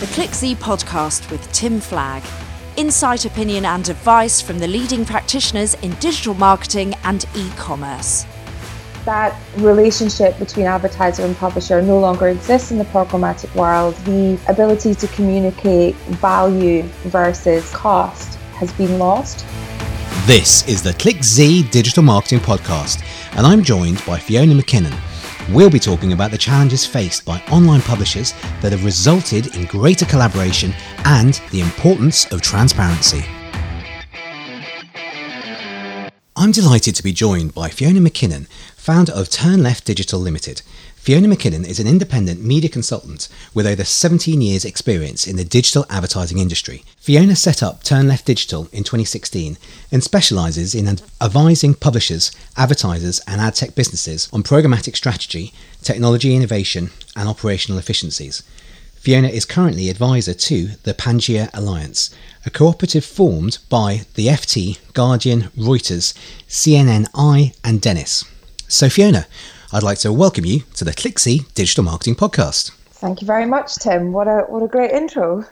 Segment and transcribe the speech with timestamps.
[0.00, 2.22] the ClickZ podcast with Tim Flagg.
[2.76, 8.26] Insight, opinion, and advice from the leading practitioners in digital marketing and e commerce.
[9.06, 13.94] That relationship between advertiser and publisher no longer exists in the programmatic world.
[14.04, 19.46] The ability to communicate value versus cost has been lost.
[20.26, 23.02] This is the ClickZ Digital Marketing Podcast,
[23.34, 24.94] and I'm joined by Fiona McKinnon
[25.52, 30.04] We'll be talking about the challenges faced by online publishers that have resulted in greater
[30.04, 33.24] collaboration and the importance of transparency.
[36.34, 40.62] I'm delighted to be joined by Fiona McKinnon, founder of Turn Left Digital Limited,
[41.06, 45.86] Fiona McKinnon is an independent media consultant with over 17 years' experience in the digital
[45.88, 46.82] advertising industry.
[46.96, 49.56] Fiona set up Turn Left Digital in 2016
[49.92, 50.88] and specialises in
[51.20, 58.42] advising publishers, advertisers, and ad tech businesses on programmatic strategy, technology innovation, and operational efficiencies.
[58.96, 62.12] Fiona is currently advisor to the Pangaea Alliance,
[62.44, 66.14] a cooperative formed by the FT, Guardian, Reuters,
[66.48, 68.24] CNNI, and Dennis.
[68.66, 69.28] So, Fiona,
[69.72, 72.70] I'd like to welcome you to the ClickZ Digital Marketing Podcast.
[72.92, 74.12] Thank you very much, Tim.
[74.12, 75.44] What a what a great intro.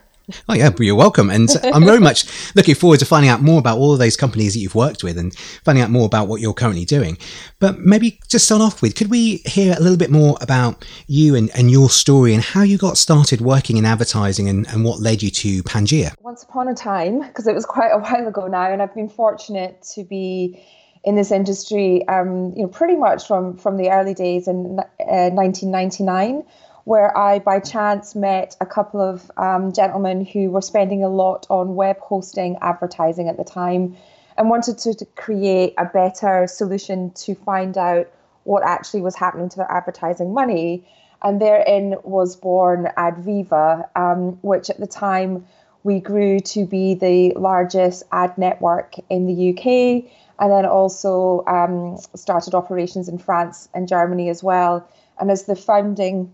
[0.48, 1.28] Oh yeah, you're welcome.
[1.28, 4.54] And I'm very much looking forward to finding out more about all of those companies
[4.54, 7.18] that you've worked with and finding out more about what you're currently doing.
[7.58, 11.34] But maybe just start off with, could we hear a little bit more about you
[11.34, 15.00] and, and your story and how you got started working in advertising and, and what
[15.00, 16.14] led you to Pangaea?
[16.20, 19.10] Once upon a time, because it was quite a while ago now, and I've been
[19.10, 20.64] fortunate to be
[21.04, 25.30] in this industry, um, you know, pretty much from from the early days in uh,
[25.30, 26.42] 1999,
[26.84, 31.46] where I by chance met a couple of um, gentlemen who were spending a lot
[31.50, 33.96] on web hosting advertising at the time,
[34.38, 38.10] and wanted to, to create a better solution to find out
[38.44, 40.88] what actually was happening to their advertising money.
[41.22, 45.46] And therein was born Adviva, um, which at the time
[45.82, 51.98] we grew to be the largest ad network in the UK and then also um,
[52.14, 54.88] started operations in France and Germany as well.
[55.18, 56.32] And as the founding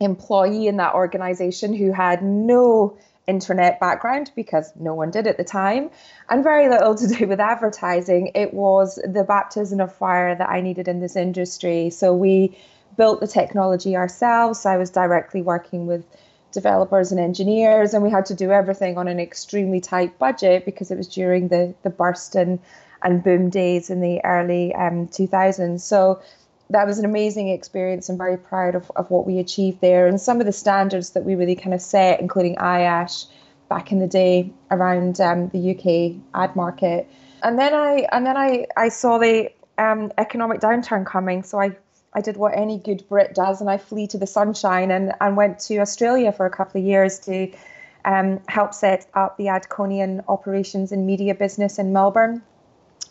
[0.00, 5.44] employee in that organization who had no internet background because no one did at the
[5.44, 5.90] time
[6.28, 10.60] and very little to do with advertising, it was the baptism of fire that I
[10.60, 11.90] needed in this industry.
[11.90, 12.56] So we
[12.96, 14.64] built the technology ourselves.
[14.66, 16.04] I was directly working with
[16.52, 20.90] developers and engineers, and we had to do everything on an extremely tight budget because
[20.90, 22.58] it was during the the burst and
[23.06, 25.80] and boom days in the early um, 2000s.
[25.80, 26.20] So
[26.70, 28.08] that was an amazing experience.
[28.08, 31.24] I'm very proud of, of what we achieved there and some of the standards that
[31.24, 33.26] we really kind of set, including IASH
[33.68, 37.08] back in the day around um, the UK ad market.
[37.44, 41.76] And then I and then I, I saw the um, economic downturn coming, so I
[42.12, 45.36] I did what any good Brit does, and I flee to the sunshine and, and
[45.36, 47.52] went to Australia for a couple of years to
[48.04, 52.42] um, help set up the Adconion operations and media business in Melbourne.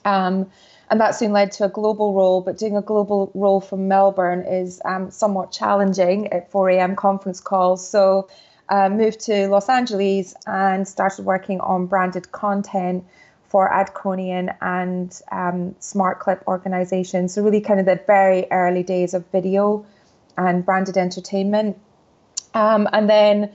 [0.05, 0.49] Um,
[0.89, 4.41] and that soon led to a global role, but doing a global role from Melbourne
[4.41, 6.95] is um, somewhat challenging at 4 a.m.
[6.95, 7.87] conference calls.
[7.87, 8.29] So
[8.69, 13.03] uh, moved to Los Angeles and started working on branded content
[13.47, 17.33] for Adconion and um, Smart Clip organizations.
[17.33, 19.85] So really kind of the very early days of video
[20.37, 21.79] and branded entertainment.
[22.53, 23.51] Um, and then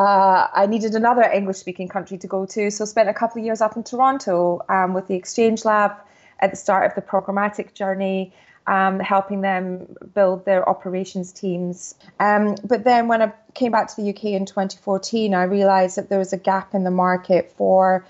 [0.00, 3.44] uh, I needed another English speaking country to go to, so spent a couple of
[3.44, 5.92] years up in Toronto um, with the Exchange Lab
[6.40, 8.32] at the start of the programmatic journey,
[8.66, 11.96] um, helping them build their operations teams.
[12.18, 16.08] Um, but then when I came back to the UK in 2014, I realized that
[16.08, 18.06] there was a gap in the market for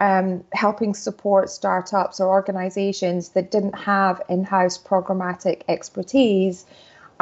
[0.00, 6.66] um, helping support startups or organizations that didn't have in house programmatic expertise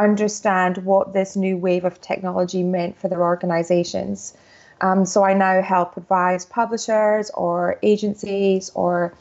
[0.02, 4.36] understand what this new wave of technology meant for their organizations.
[4.80, 9.14] Um, so I now help advise publishers or agencies or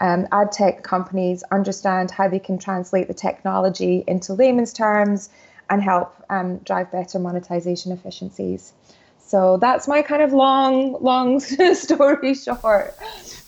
[0.00, 5.30] um, ad tech companies understand how they can translate the technology into layman's terms
[5.70, 8.72] and help um, drive better monetization efficiencies.
[9.34, 11.40] So that's my kind of long, long
[11.74, 12.94] story short.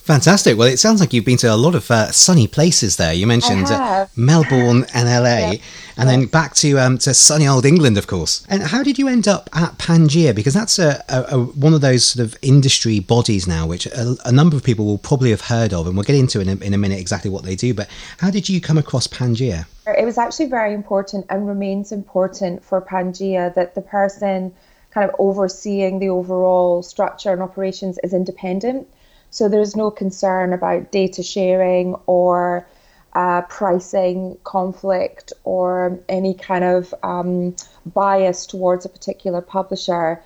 [0.03, 0.59] Fantastic.
[0.59, 3.13] Well, it sounds like you've been to a lot of uh, sunny places there.
[3.13, 5.55] You mentioned uh, Melbourne and LA, yeah.
[5.97, 8.45] and then back to um, to sunny old England, of course.
[8.49, 10.35] And how did you end up at Pangaea?
[10.35, 14.17] Because that's a, a, a one of those sort of industry bodies now, which a,
[14.25, 16.57] a, number of people will probably have heard of, and we'll get into in a,
[16.65, 17.73] in a minute exactly what they do.
[17.75, 17.89] But
[18.19, 19.67] how did you come across Pangaea?
[19.87, 24.53] It was actually very important and remains important for Pangaea that the person
[24.91, 28.89] kind of overseeing the overall structure and operations is independent.
[29.31, 32.67] So there's no concern about data sharing or
[33.13, 37.57] uh, pricing conflict or any kind of um,
[37.87, 40.23] bias towards a particular publisher.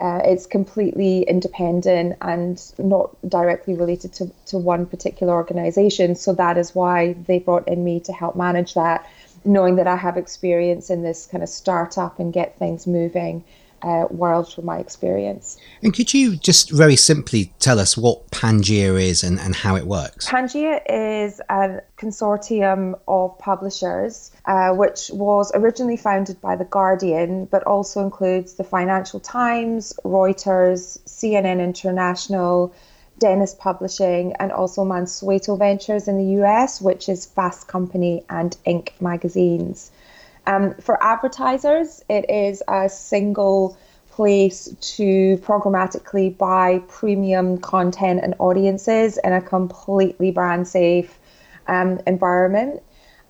[0.00, 6.14] Uh, it's completely independent and not directly related to, to one particular organization.
[6.14, 9.08] So that is why they brought in me to help manage that,
[9.44, 13.44] knowing that I have experience in this kind of startup and get things moving
[13.84, 15.58] uh, world from my experience.
[15.82, 19.86] And could you just very simply tell us what Pangaea is and, and how it
[19.86, 20.26] works?
[20.26, 27.62] Pangaea is a consortium of publishers, uh, which was originally founded by The Guardian, but
[27.64, 32.74] also includes the Financial Times, Reuters, CNN International.
[33.20, 38.88] Dennis Publishing and also Mansueto Ventures in the US, which is Fast Company and Inc.
[39.00, 39.92] magazines.
[40.46, 43.76] Um, for advertisers, it is a single
[44.10, 51.18] place to programmatically buy premium content and audiences in a completely brand safe
[51.66, 52.82] um, environment.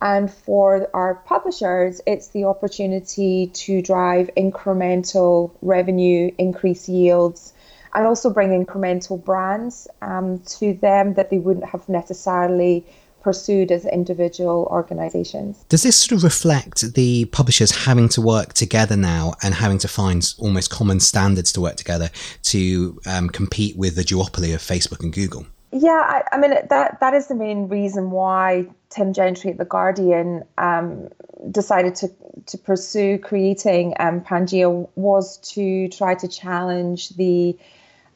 [0.02, 7.55] And for our publishers, it's the opportunity to drive incremental revenue, increase yields,
[7.94, 12.84] and also bring incremental brands um, to them that they wouldn't have necessarily
[13.25, 15.65] pursued as individual organizations.
[15.71, 19.88] Does this sort of reflect the publishers having to work together now and having to
[19.88, 22.11] find almost common standards to work together
[22.43, 25.47] to um, compete with the duopoly of Facebook and Google?
[25.73, 29.65] Yeah, I, I, mean that that is the main reason why Tim Gentry at the
[29.65, 31.09] Guardian um,
[31.50, 32.09] decided to
[32.47, 37.56] to pursue creating um, Pangaea was to try to challenge the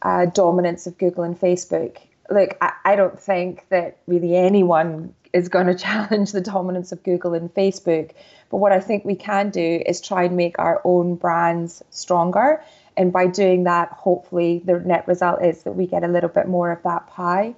[0.03, 1.97] uh, dominance of Google and Facebook
[2.29, 7.03] like I, I don't think that really anyone is going to challenge the dominance of
[7.03, 8.13] Google and Facebook.
[8.51, 12.63] But what I think we can do is try and make our own brands stronger.
[12.97, 16.49] And by doing that, hopefully, the net result is that we get a little bit
[16.49, 17.55] more of that pie.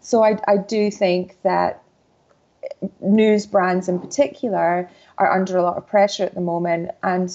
[0.00, 1.82] So I, I do think that
[3.00, 6.90] news brands in particular are under a lot of pressure at the moment.
[7.02, 7.30] And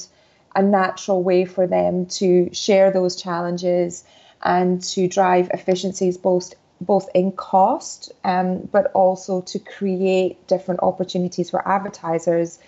[0.55, 4.05] a natural way for them to share those challenges
[4.41, 11.49] and to drive efficiencies both both in cost, um, but also to create different opportunities
[11.49, 12.59] for advertisers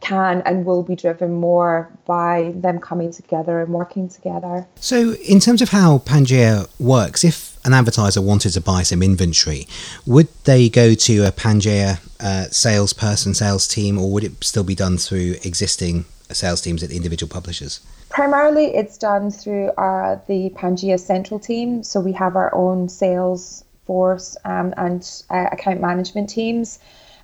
[0.00, 4.66] can and will be driven more by them coming together and working together.
[4.76, 9.68] So, in terms of how Pangaea works, if an advertiser wanted to buy some inventory,
[10.04, 14.74] would they go to a Pangaea uh, salesperson, sales team, or would it still be
[14.74, 17.80] done through existing sales teams at the individual publishers?
[18.12, 21.82] Primarily, it's done through our, the Pangaea Central team.
[21.82, 26.78] So we have our own sales force um, and uh, account management teams.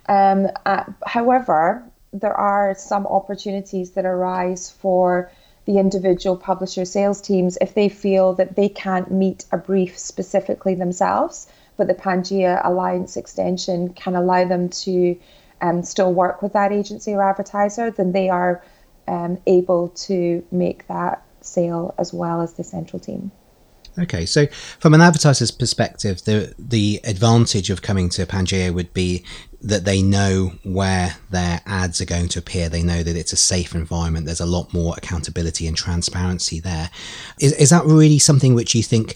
[0.07, 5.31] Um, uh, however, there are some opportunities that arise for
[5.65, 10.73] the individual publisher sales teams if they feel that they can't meet a brief specifically
[10.73, 11.47] themselves,
[11.77, 15.15] but the Pangaea Alliance extension can allow them to
[15.61, 18.63] um, still work with that agency or advertiser, then they are
[19.09, 23.31] um, able to make that sale as well as the central team.
[23.97, 24.45] Okay, so
[24.79, 29.25] from an advertiser's perspective, the the advantage of coming to Pangaea would be
[29.61, 32.69] that they know where their ads are going to appear.
[32.69, 34.25] They know that it's a safe environment.
[34.25, 36.91] There's a lot more accountability and transparency there.
[37.39, 39.15] Is is that really something which you think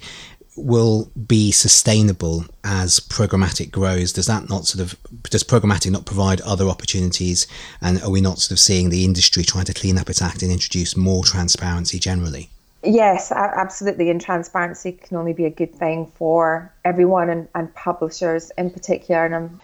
[0.56, 4.14] will be sustainable as programmatic grows?
[4.14, 7.48] Does that not sort of does programmatic not provide other opportunities?
[7.82, 10.42] And are we not sort of seeing the industry trying to clean up its act
[10.42, 12.50] and introduce more transparency generally?
[12.84, 14.10] Yes, absolutely.
[14.10, 19.26] And transparency can only be a good thing for everyone and, and publishers in particular.
[19.26, 19.62] And um,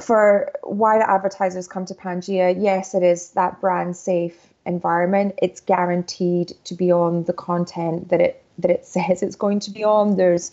[0.00, 5.34] for why the advertisers come to Pangaea, yes, it is that brand safe environment.
[5.40, 9.70] It's guaranteed to be on the content that it that it says it's going to
[9.70, 10.16] be on.
[10.16, 10.52] There's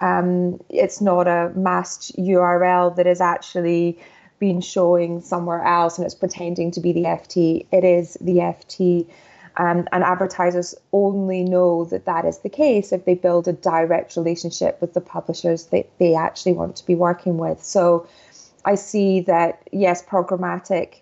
[0.00, 3.98] um, it's not a masked URL that is actually
[4.38, 7.66] been showing somewhere else and it's pretending to be the FT.
[7.70, 9.06] It is the FT.
[9.56, 14.16] Um, and advertisers only know that that is the case if they build a direct
[14.16, 17.62] relationship with the publishers that they actually want to be working with.
[17.62, 18.06] So
[18.64, 21.00] I see that, yes, programmatic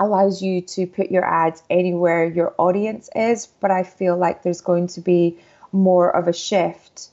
[0.00, 4.60] allows you to put your ads anywhere your audience is, but I feel like there's
[4.60, 5.38] going to be
[5.74, 7.08] more of a shift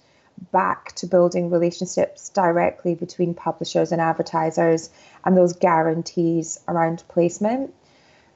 [0.52, 4.90] back to building relationships directly between publishers and advertisers
[5.26, 7.74] and those guarantees around placement.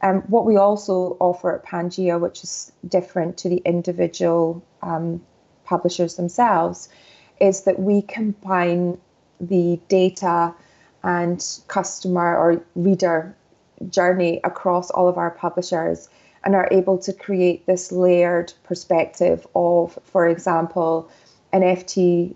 [0.02, 5.22] Um, what we also offer at Pangaea, which is different to the individual um,
[5.64, 6.90] publishers themselves,
[7.40, 9.00] is that we combine
[9.40, 10.54] the data
[11.04, 13.36] and customer or reader
[13.90, 16.10] journey across all of our publishers
[16.46, 21.10] and are able to create this layered perspective of, for example,
[21.52, 22.36] an FT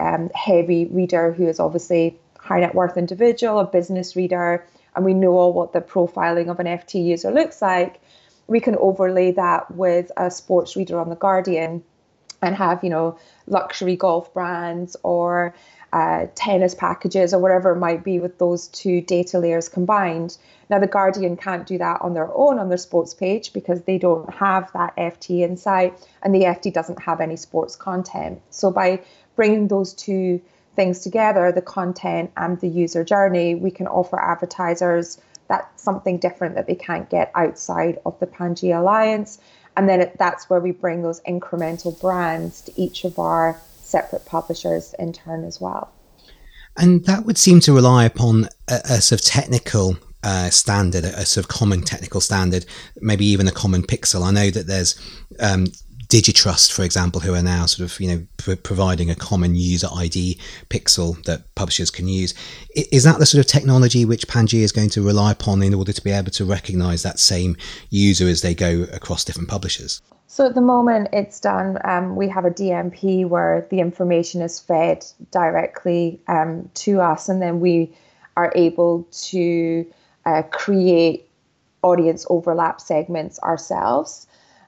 [0.00, 5.12] um, heavy reader who is obviously high net worth individual, a business reader, and we
[5.12, 8.00] know all what the profiling of an FT user looks like.
[8.46, 11.82] we can overlay that with a sports reader on the Guardian
[12.42, 15.54] and have you know luxury golf brands or
[15.92, 20.36] uh, tennis packages or whatever it might be with those two data layers combined.
[20.68, 23.96] Now, the Guardian can't do that on their own on their sports page because they
[23.96, 28.42] don't have that FT insight and the FT doesn't have any sports content.
[28.50, 29.02] So, by
[29.34, 30.42] bringing those two
[30.76, 35.18] things together, the content and the user journey, we can offer advertisers
[35.48, 39.38] that something different that they can't get outside of the Pangaea Alliance.
[39.76, 44.24] And then it, that's where we bring those incremental brands to each of our separate
[44.26, 45.92] publishers in turn as well.
[46.76, 51.20] And that would seem to rely upon a, a sort of technical uh, standard, a,
[51.20, 52.66] a, sort of common technical standard,
[53.00, 54.22] maybe even a common pixel.
[54.22, 55.00] I know that there's
[55.40, 55.66] um,
[56.08, 59.88] Digitrust, for example, who are now sort of you know pr- providing a common user
[59.94, 60.38] ID
[60.70, 62.32] pixel that publishers can use.
[62.74, 65.92] Is that the sort of technology which Pangaea is going to rely upon in order
[65.92, 67.58] to be able to recognise that same
[67.90, 70.00] user as they go across different publishers?
[70.30, 71.78] So at the moment, it's done.
[71.84, 77.40] Um, we have a DMP where the information is fed directly um, to us, and
[77.40, 77.94] then we
[78.36, 79.86] are able to
[80.26, 81.30] uh, create
[81.80, 84.26] audience overlap segments ourselves.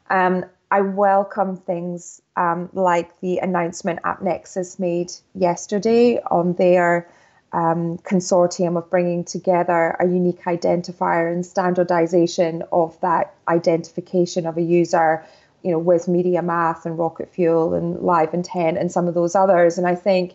[0.09, 7.07] Um, I welcome things um, like the announcement AppNexus made yesterday on their
[7.53, 14.63] um, consortium of bringing together a unique identifier and standardization of that identification of a
[14.63, 15.23] user
[15.63, 19.79] you know, with MediaMath and Rocket Fuel and LiveIntent and some of those others.
[19.79, 20.35] And I think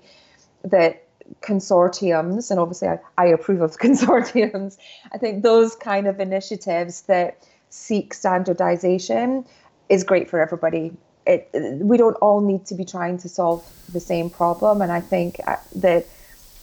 [0.63, 1.03] that
[1.41, 4.77] consortiums, and obviously I, I approve of consortiums,
[5.11, 9.45] I think those kind of initiatives that seek standardization
[9.89, 10.91] is great for everybody.
[11.27, 14.81] It, we don't all need to be trying to solve the same problem.
[14.81, 16.05] And I think uh, that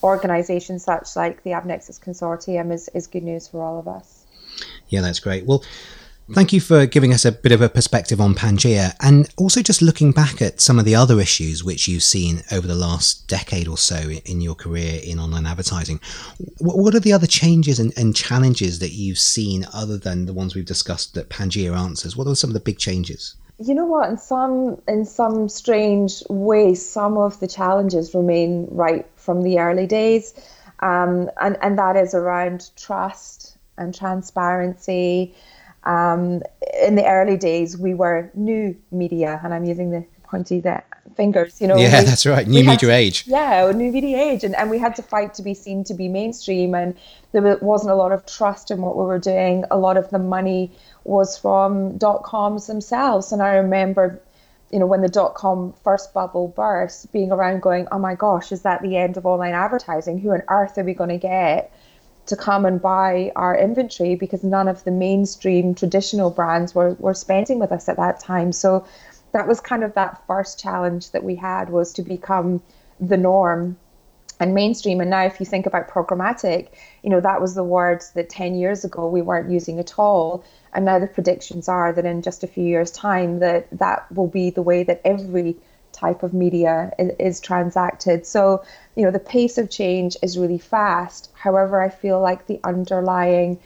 [0.01, 4.25] organizations such like the AppNexus Consortium is, is good news for all of us.
[4.89, 5.45] Yeah, that's great.
[5.45, 5.63] Well,
[6.31, 9.81] Thank you for giving us a bit of a perspective on Pangaea and also just
[9.81, 13.67] looking back at some of the other issues which you've seen over the last decade
[13.67, 15.99] or so in your career in online advertising.
[16.59, 20.55] What are the other changes and, and challenges that you've seen other than the ones
[20.55, 22.15] we've discussed that Pangaea answers?
[22.15, 23.35] What are some of the big changes?
[23.59, 24.09] You know what?
[24.09, 29.87] In some in some strange way, some of the challenges remain right from the early
[29.87, 30.33] days,
[30.79, 35.35] um, and and that is around trust and transparency
[35.85, 36.41] um,
[36.81, 40.63] in the early days, we were new media, and I'm using the pointy
[41.15, 41.77] fingers, you know.
[41.77, 42.47] Yeah, we, that's right.
[42.47, 43.25] New media to, age.
[43.27, 46.07] Yeah, new media age, and, and we had to fight to be seen to be
[46.07, 46.95] mainstream, and
[47.31, 49.65] there wasn't a lot of trust in what we were doing.
[49.71, 50.71] A lot of the money
[51.03, 54.21] was from dot coms themselves, and I remember.
[54.71, 58.51] You know, when the dot com first bubble burst, being around going, oh my gosh,
[58.51, 60.17] is that the end of online advertising?
[60.17, 61.71] Who on earth are we going to get?
[62.25, 67.13] To come and buy our inventory because none of the mainstream traditional brands were, were
[67.13, 68.51] spending with us at that time.
[68.51, 68.85] So
[69.33, 72.61] that was kind of that first challenge that we had was to become
[72.99, 73.77] the norm
[74.39, 75.01] and mainstream.
[75.01, 76.69] And now if you think about programmatic,
[77.01, 80.43] you know, that was the words that 10 years ago we weren't using at all.
[80.73, 84.27] And now the predictions are that in just a few years' time that that will
[84.27, 85.55] be the way that every
[85.93, 88.25] type of media is, is, transacted.
[88.25, 88.63] So,
[88.95, 91.31] you know, the pace of change is really fast.
[91.33, 93.59] However, I feel like the underlying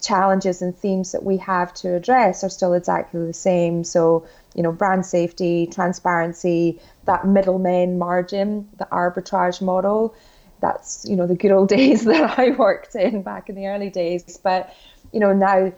[0.00, 3.84] challenges and themes that we have to address are still exactly the same.
[3.84, 10.14] So, you know, brand safety, transparency, that middleman margin, the arbitrage model.
[10.60, 13.90] That's, you know, the good old days that I worked in back in the early
[13.90, 14.38] days.
[14.42, 14.74] But,
[15.12, 15.72] you know, now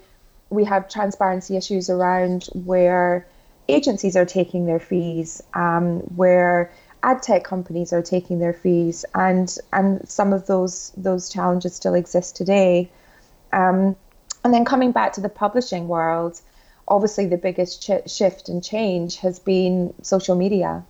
[0.50, 3.26] we have transparency issues around where
[3.68, 6.72] agencies are taking their fees, um, where
[7.02, 11.94] ad tech companies are taking their fees, and and some of those those challenges still
[11.94, 12.90] exist today.
[13.52, 13.96] Um,
[14.44, 16.40] and then coming back to the publishing world,
[16.86, 20.84] obviously the biggest ch- shift and change has been social media,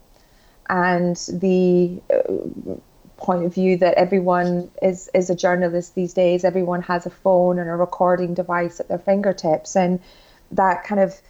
[0.68, 2.74] and the uh,
[3.16, 6.44] point of view that everyone is is a journalist these days.
[6.44, 10.00] Everyone has a phone and a recording device at their fingertips, and
[10.52, 11.20] that kind of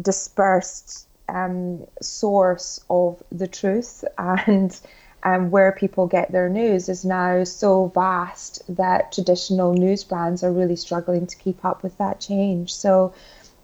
[0.00, 4.78] dispersed um, source of the truth and
[5.22, 10.52] um, where people get their news is now so vast that traditional news brands are
[10.52, 12.72] really struggling to keep up with that change.
[12.72, 13.12] So,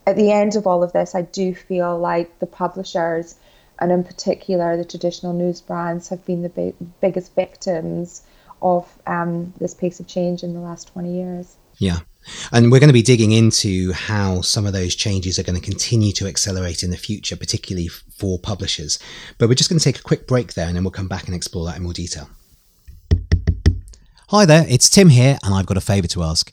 [0.05, 3.37] at the end of all of this, I do feel like the publishers,
[3.79, 8.23] and in particular the traditional news brands, have been the big, biggest victims
[8.61, 11.57] of um, this pace of change in the last 20 years.
[11.79, 12.01] Yeah.
[12.53, 15.65] And we're going to be digging into how some of those changes are going to
[15.65, 18.99] continue to accelerate in the future, particularly for publishers.
[19.39, 21.27] But we're just going to take a quick break there and then we'll come back
[21.27, 22.29] and explore that in more detail.
[24.29, 26.51] Hi there, it's Tim here, and I've got a favour to ask.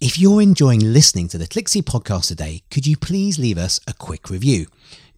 [0.00, 3.92] If you're enjoying listening to the ClickZ podcast today, could you please leave us a
[3.92, 4.66] quick review?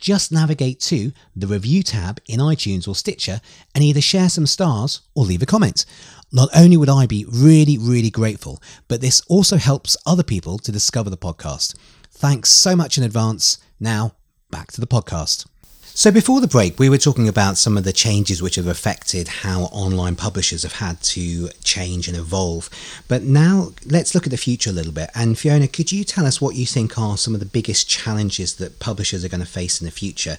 [0.03, 3.41] Just navigate to the review tab in iTunes or Stitcher
[3.73, 5.87] and either share some stars or leave a comment.
[6.33, 10.73] Not only would I be really, really grateful, but this also helps other people to
[10.73, 11.77] discover the podcast.
[12.11, 13.59] Thanks so much in advance.
[13.79, 14.17] Now,
[14.51, 15.47] back to the podcast.
[15.95, 19.29] So, before the break, we were talking about some of the changes which have affected
[19.29, 22.71] how online publishers have had to change and evolve.
[23.09, 25.11] But now let's look at the future a little bit.
[25.15, 28.55] And Fiona, could you tell us what you think are some of the biggest challenges
[28.57, 30.39] that publishers are going to face in the future?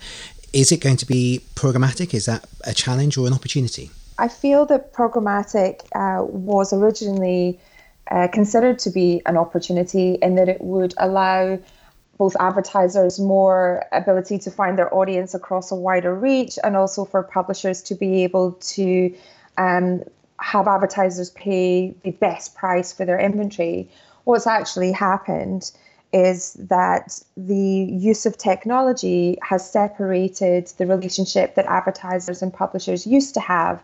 [0.53, 2.15] Is it going to be programmatic?
[2.15, 3.91] Is that a challenge or an opportunity?
[4.17, 7.59] I feel that programmatic uh, was originally
[8.09, 11.59] uh, considered to be an opportunity in that it would allow
[12.17, 17.23] both advertisers more ability to find their audience across a wider reach and also for
[17.23, 19.13] publishers to be able to
[19.57, 20.03] um,
[20.39, 23.89] have advertisers pay the best price for their inventory.
[24.25, 25.71] What's actually happened
[26.11, 33.33] is that the use of technology has separated the relationship that advertisers and publishers used
[33.33, 33.81] to have.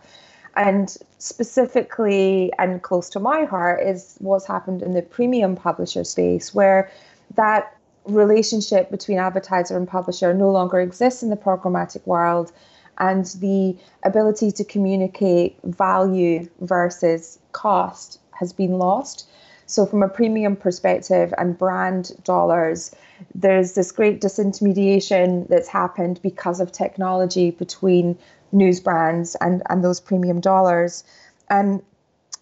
[0.56, 6.54] And specifically, and close to my heart, is what's happened in the premium publisher space,
[6.54, 6.92] where
[7.36, 7.76] that
[8.10, 12.52] relationship between advertiser and publisher no longer exists in the programmatic world
[13.00, 19.28] and the ability to communicate value versus cost has been lost.
[19.66, 22.96] So, from a premium perspective and brand dollars,
[23.36, 28.18] there's this great disintermediation that's happened because of technology between
[28.52, 31.04] news brands and, and those premium dollars.
[31.50, 31.82] And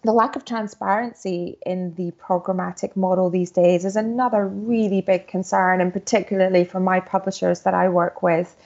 [0.02, 5.80] the lack of transparency in the programmatic model these days is another really big concern,
[5.80, 8.56] and particularly for my publishers that I work with.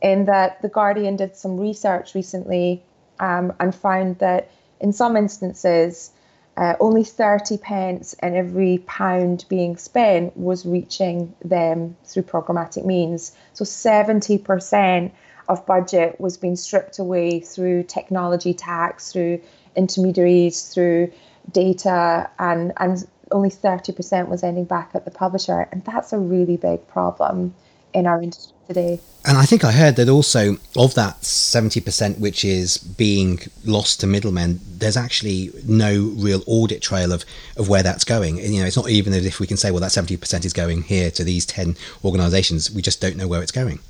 [0.00, 2.82] In that, The Guardian did some research recently
[3.18, 6.12] um, and found that in some instances,
[6.56, 13.36] uh, only 30 pence in every pound being spent was reaching them through programmatic means.
[13.52, 15.10] So 70%
[15.48, 19.40] of budget was being stripped away through technology tax, through
[19.76, 21.12] intermediaries through
[21.52, 26.56] data and and only 30% was ending back at the publisher and that's a really
[26.56, 27.54] big problem
[27.92, 29.00] in our industry today.
[29.26, 34.06] And I think I heard that also of that 70% which is being lost to
[34.06, 37.24] middlemen, there's actually no real audit trail of,
[37.56, 38.40] of where that's going.
[38.40, 40.52] And, you know, it's not even as if we can say, well, that 70% is
[40.52, 42.70] going here to these 10 organizations.
[42.70, 43.80] We just don't know where it's going.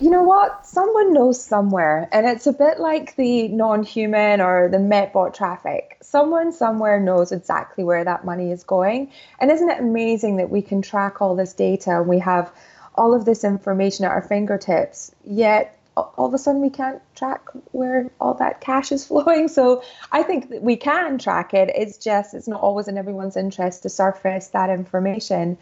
[0.00, 0.66] You know what?
[0.66, 5.96] Someone knows somewhere, and it's a bit like the non-human or the Methbot traffic.
[6.00, 9.10] Someone somewhere knows exactly where that money is going,
[9.40, 12.52] and isn't it amazing that we can track all this data and we have
[12.94, 15.12] all of this information at our fingertips?
[15.24, 17.40] Yet all of a sudden we can't track
[17.72, 19.48] where all that cash is flowing.
[19.48, 21.70] So I think that we can track it.
[21.74, 25.56] It's just it's not always in everyone's interest to surface that information.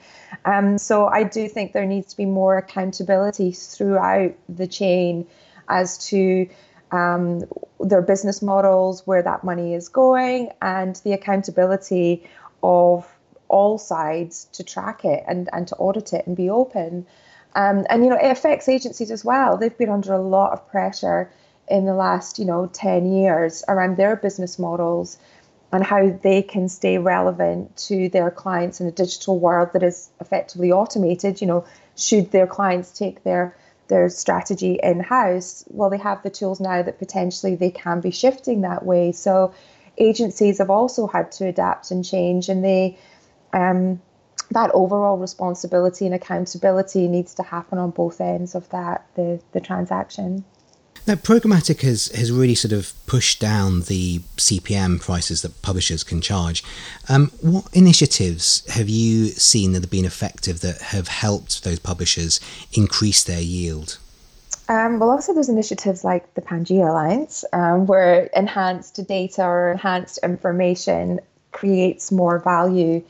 [0.44, 5.26] Um, so I do think there needs to be more accountability throughout the chain
[5.68, 6.48] as to
[6.90, 7.42] um,
[7.80, 12.28] their business models, where that money is going, and the accountability
[12.62, 13.08] of
[13.48, 17.06] all sides to track it and, and to audit it and be open.
[17.54, 19.56] Um, and you know, it affects agencies as well.
[19.56, 21.30] They've been under a lot of pressure
[21.68, 25.18] in the last, you know, 10 years around their business models
[25.72, 30.10] and how they can stay relevant to their clients in a digital world that is
[30.20, 31.40] effectively automated.
[31.40, 31.64] You know,
[31.96, 33.56] should their clients take their
[33.88, 38.10] their strategy in house, well, they have the tools now that potentially they can be
[38.10, 39.12] shifting that way.
[39.12, 39.52] So
[39.98, 42.96] agencies have also had to adapt and change, and they
[43.52, 44.00] um,
[44.52, 49.60] that overall responsibility and accountability needs to happen on both ends of that the the
[49.60, 50.44] transaction.
[51.04, 56.20] Now, programmatic has, has really sort of pushed down the CPM prices that publishers can
[56.20, 56.62] charge.
[57.08, 62.38] Um, what initiatives have you seen that have been effective that have helped those publishers
[62.72, 63.98] increase their yield?
[64.68, 70.20] Um, well, obviously, there's initiatives like the Pangaea Alliance, um, where enhanced data or enhanced
[70.22, 71.18] information
[71.50, 73.02] creates more value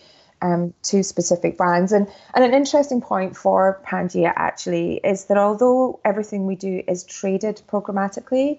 [0.42, 1.92] um, to specific brands.
[1.92, 7.05] And, and an interesting point for Pangaea actually is that although everything we do is
[7.05, 8.59] traded programmatically,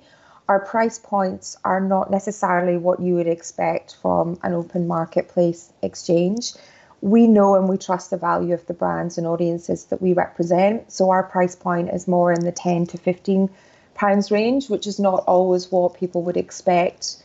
[0.50, 6.54] our price points are not necessarily what you would expect from an open marketplace exchange.
[7.02, 10.92] We know and we trust the value of the brands and audiences that we represent.
[10.92, 13.50] So our price point is more in the 10 to 15
[13.94, 17.23] pounds range, which is not always what people would expect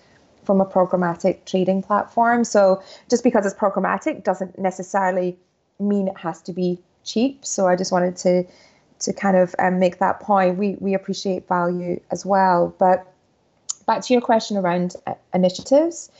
[0.49, 2.43] from a programmatic trading platform.
[2.43, 5.37] So just because it's programmatic doesn't necessarily
[5.79, 7.45] mean it has to be cheap.
[7.45, 8.45] So I just wanted to
[9.01, 10.57] to kind of um, make that point.
[10.57, 12.75] We we appreciate value as well.
[12.79, 13.13] But
[13.87, 16.11] back to your question around uh, initiatives.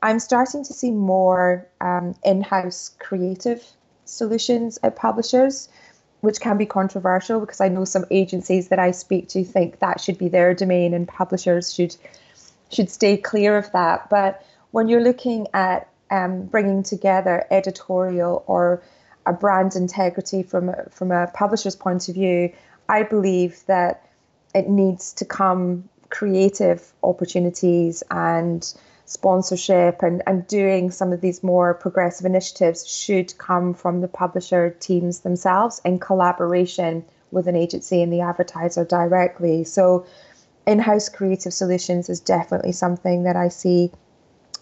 [0.00, 3.64] I'm starting to see more um, in house creative
[4.04, 5.68] solutions at publishers,
[6.20, 10.00] which can be controversial because I know some agencies that I speak to think that
[10.00, 11.96] should be their domain and publishers should
[12.70, 14.08] should stay clear of that.
[14.10, 18.82] But when you're looking at um, bringing together editorial or
[19.24, 22.52] a brand integrity from from a publisher's point of view,
[22.88, 24.06] I believe that
[24.54, 28.72] it needs to come creative opportunities and
[29.06, 34.70] sponsorship and, and doing some of these more progressive initiatives should come from the publisher
[34.80, 39.64] teams themselves in collaboration with an agency and the advertiser directly.
[39.64, 40.06] So,
[40.66, 43.92] in house creative solutions is definitely something that I see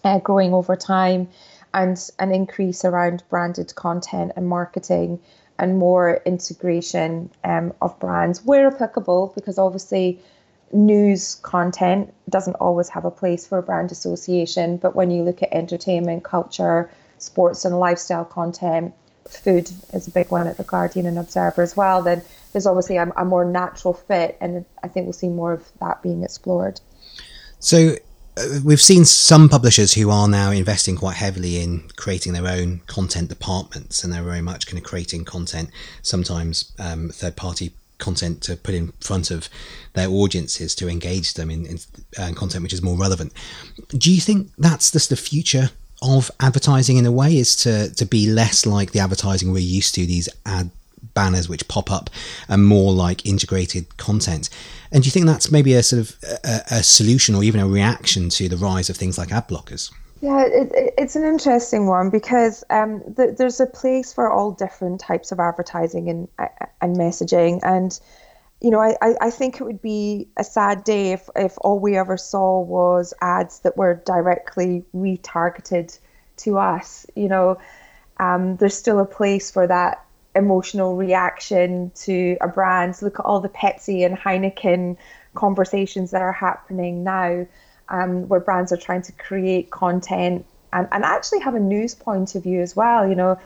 [0.03, 1.27] uh, growing over time
[1.73, 5.19] and an increase around branded content and marketing
[5.57, 10.19] and more integration um, of brands where applicable, because obviously
[10.71, 14.77] news content doesn't always have a place for a brand association.
[14.77, 18.93] But when you look at entertainment, culture, sports, and lifestyle content,
[19.27, 22.97] food is a big one at The Guardian and Observer as well, then there's obviously
[22.97, 24.37] a, a more natural fit.
[24.39, 26.79] And I think we'll see more of that being explored.
[27.59, 27.95] So,
[28.37, 32.81] uh, we've seen some publishers who are now investing quite heavily in creating their own
[32.85, 35.69] content departments and they're very much kind of creating content
[36.01, 39.47] sometimes um, third party content to put in front of
[39.93, 41.77] their audiences to engage them in, in
[42.17, 43.31] uh, content which is more relevant
[43.97, 45.69] do you think that's just the future
[46.01, 49.95] of advertising in a way is to to be less like the advertising we're used
[49.95, 50.69] to these ad
[51.13, 52.09] banners which pop up
[52.49, 54.49] and more like integrated content.
[54.91, 57.67] And do you think that's maybe a sort of a, a solution or even a
[57.67, 59.91] reaction to the rise of things like ad blockers?
[60.21, 64.99] Yeah, it, it's an interesting one because um, the, there's a place for all different
[64.99, 66.27] types of advertising and
[66.81, 67.99] and messaging, and
[68.65, 71.95] you know, I, I think it would be a sad day if if all we
[71.97, 75.99] ever saw was ads that were directly retargeted
[76.37, 77.05] to us.
[77.15, 77.59] You know,
[78.17, 80.03] um, there's still a place for that
[80.35, 82.99] emotional reaction to a brand.
[83.03, 84.97] Look at all the Pepsi and Heineken
[85.35, 87.45] conversations that are happening now,
[87.89, 92.33] um, where brands are trying to create content and, and actually have a news point
[92.33, 93.07] of view as well.
[93.07, 93.39] You know,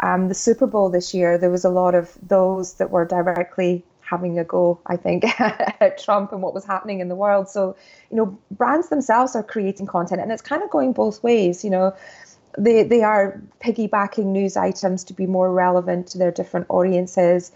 [0.00, 3.84] um, the Super Bowl this year, there was a lot of those that were directly
[4.12, 5.24] having a go, I think,
[5.86, 7.48] at Trump and what was happening in the world.
[7.48, 7.74] So,
[8.10, 11.70] you know, brands themselves are creating content and it's kind of going both ways, you
[11.70, 11.94] know
[12.58, 17.50] they they are piggybacking news items to be more relevant to their different audiences,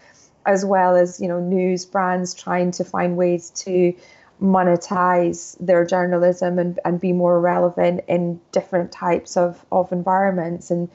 [0.47, 3.93] as well as you know news brands trying to find ways to
[4.41, 10.89] monetize their journalism and, and be more relevant in different types of, of environments and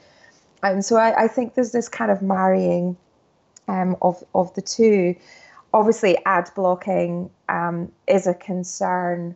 [0.63, 2.97] and so I, I think there's this kind of marrying
[3.67, 5.15] um, of of the two.
[5.73, 9.36] Obviously, ad blocking um, is a concern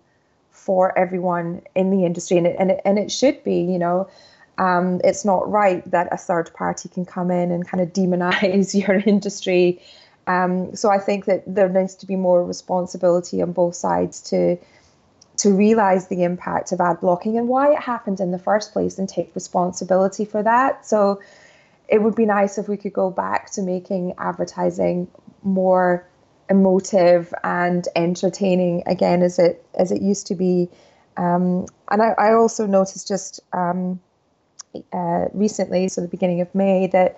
[0.52, 3.62] for everyone in the industry, and it, and it, and it should be.
[3.62, 4.10] You know,
[4.58, 8.74] um, it's not right that a third party can come in and kind of demonize
[8.88, 9.82] your industry.
[10.28, 14.58] Um, so I think that there needs to be more responsibility on both sides to
[15.38, 18.98] to realize the impact of ad blocking and why it happened in the first place
[18.98, 20.86] and take responsibility for that.
[20.86, 21.22] So
[21.90, 25.08] it would be nice if we could go back to making advertising
[25.44, 26.08] more
[26.50, 30.70] emotive and entertaining again as it as it used to be.
[31.18, 34.02] Um, and I, I, also noticed just um,
[34.92, 37.18] uh, recently, so the beginning of May, that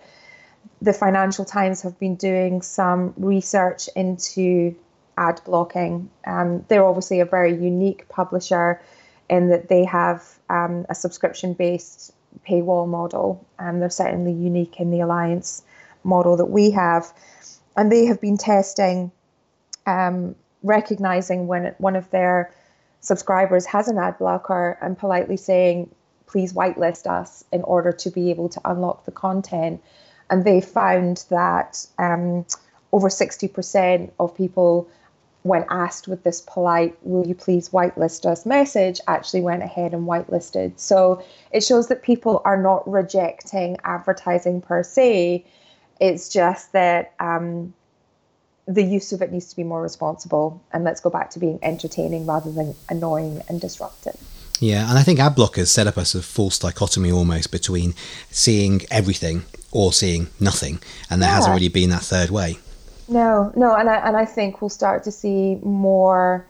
[0.81, 4.75] the Financial Times have been doing some research into
[5.17, 6.09] ad blocking.
[6.25, 8.79] Um, they're obviously a very unique publisher
[9.29, 12.13] in that they have um, a subscription based
[12.47, 15.63] paywall model, and they're certainly unique in the alliance
[16.03, 17.11] model that we have.
[17.75, 19.11] And they have been testing,
[19.87, 22.53] um, recognizing when one of their
[22.99, 25.89] subscribers has an ad blocker and politely saying,
[26.27, 29.81] please whitelist us in order to be able to unlock the content.
[30.29, 32.45] And they found that um,
[32.91, 34.89] over 60% of people,
[35.43, 40.05] when asked with this polite, will you please whitelist us message, actually went ahead and
[40.05, 40.77] whitelisted.
[40.77, 41.23] So
[41.53, 45.45] it shows that people are not rejecting advertising per se.
[46.01, 47.73] It's just that um,
[48.67, 50.61] the use of it needs to be more responsible.
[50.71, 54.17] And let's go back to being entertaining rather than annoying and disruptive.
[54.59, 57.93] Yeah, and I think ad blockers set up a sort of false dichotomy almost between
[58.31, 61.35] seeing everything or seeing nothing, and there yeah.
[61.35, 62.57] hasn't really been that third way.
[63.07, 66.47] No, no, and I and I think we'll start to see more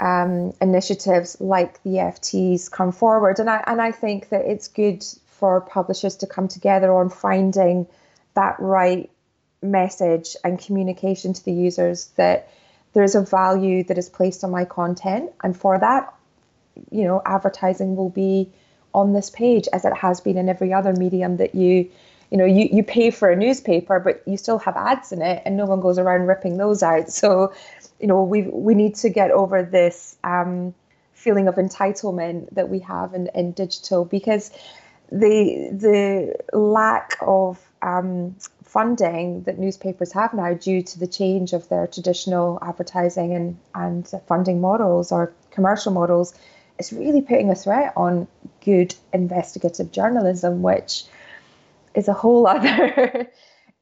[0.00, 5.04] um, initiatives like the FTs come forward, and I and I think that it's good
[5.26, 7.86] for publishers to come together on finding
[8.34, 9.10] that right
[9.62, 12.48] message and communication to the users that
[12.92, 16.12] there's a value that is placed on my content, and for that
[16.90, 18.50] you know advertising will be
[18.94, 21.88] on this page as it has been in every other medium that you
[22.30, 25.42] you know you, you pay for a newspaper but you still have ads in it
[25.44, 27.10] and no one goes around ripping those out.
[27.10, 27.52] So
[28.00, 30.74] you know we we need to get over this um,
[31.12, 34.50] feeling of entitlement that we have in, in digital because
[35.12, 38.36] the the lack of um,
[38.70, 44.08] funding that newspapers have now due to the change of their traditional advertising and, and
[44.28, 46.32] funding models or commercial models
[46.78, 48.28] is really putting a threat on
[48.64, 51.02] good investigative journalism, which
[51.96, 53.28] is a whole other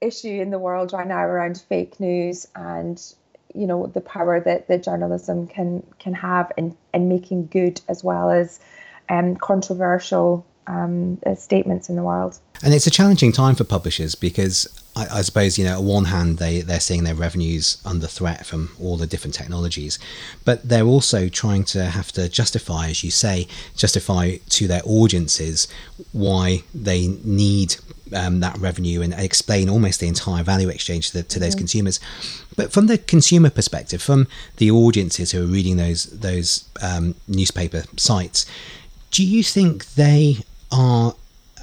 [0.01, 3.13] issue in the world right now around fake news and
[3.55, 8.05] you know the power that, that journalism can can have in, in making good as
[8.05, 8.61] well as
[9.09, 12.39] um, controversial um, uh, statements in the world.
[12.63, 16.05] And it's a challenging time for publishers because I, I, suppose you know, on one
[16.07, 19.99] hand, they they're seeing their revenues under threat from all the different technologies,
[20.45, 25.69] but they're also trying to have to justify, as you say, justify to their audiences
[26.13, 27.77] why they need
[28.13, 31.59] um, that revenue and explain almost the entire value exchange to, to those mm-hmm.
[31.59, 32.01] consumers.
[32.57, 34.27] But from the consumer perspective, from
[34.57, 38.47] the audiences who are reading those those um, newspaper sites,
[39.11, 40.39] do you think they
[40.71, 41.15] are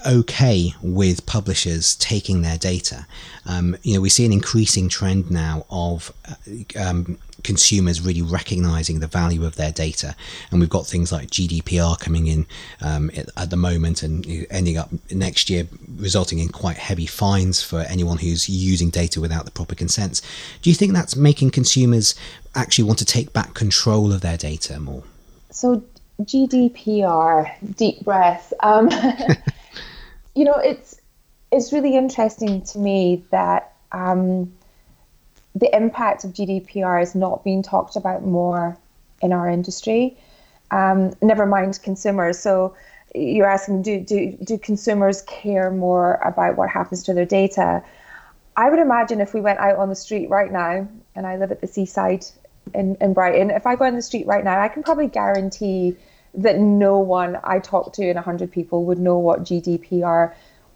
[0.06, 3.08] okay with publishers taking their data.
[3.46, 9.00] Um, you know, we see an increasing trend now of uh, um, consumers really recognizing
[9.00, 10.16] the value of their data,
[10.52, 12.46] and we've got things like GDPR coming in
[12.82, 17.82] um, at the moment and ending up next year resulting in quite heavy fines for
[17.82, 20.22] anyone who's using data without the proper consents.
[20.62, 22.16] Do you think that's making consumers
[22.54, 25.04] actually want to take back control of their data more?
[25.52, 25.84] So
[26.22, 28.54] GDPR, deep breath.
[28.62, 28.90] Um,
[30.36, 31.00] you know, it's
[31.52, 34.52] it's really interesting to me that um,
[35.56, 38.78] the impact of GDPR is not being talked about more
[39.22, 40.18] in our industry.
[40.72, 42.40] Um, never mind consumers.
[42.40, 42.76] So
[43.14, 47.84] you're asking, do, do do consumers care more about what happens to their data?
[48.58, 51.52] I would imagine if we went out on the street right now, and I live
[51.52, 52.26] at the seaside
[52.74, 55.96] in, in Brighton, if I go on the street right now, I can probably guarantee
[56.34, 60.34] that no one I talk to in 100 people would know what GDPR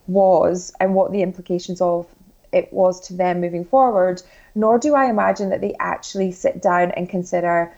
[0.08, 2.08] was and what the implications of
[2.52, 4.22] it was to them moving forward,
[4.56, 7.76] nor do I imagine that they actually sit down and consider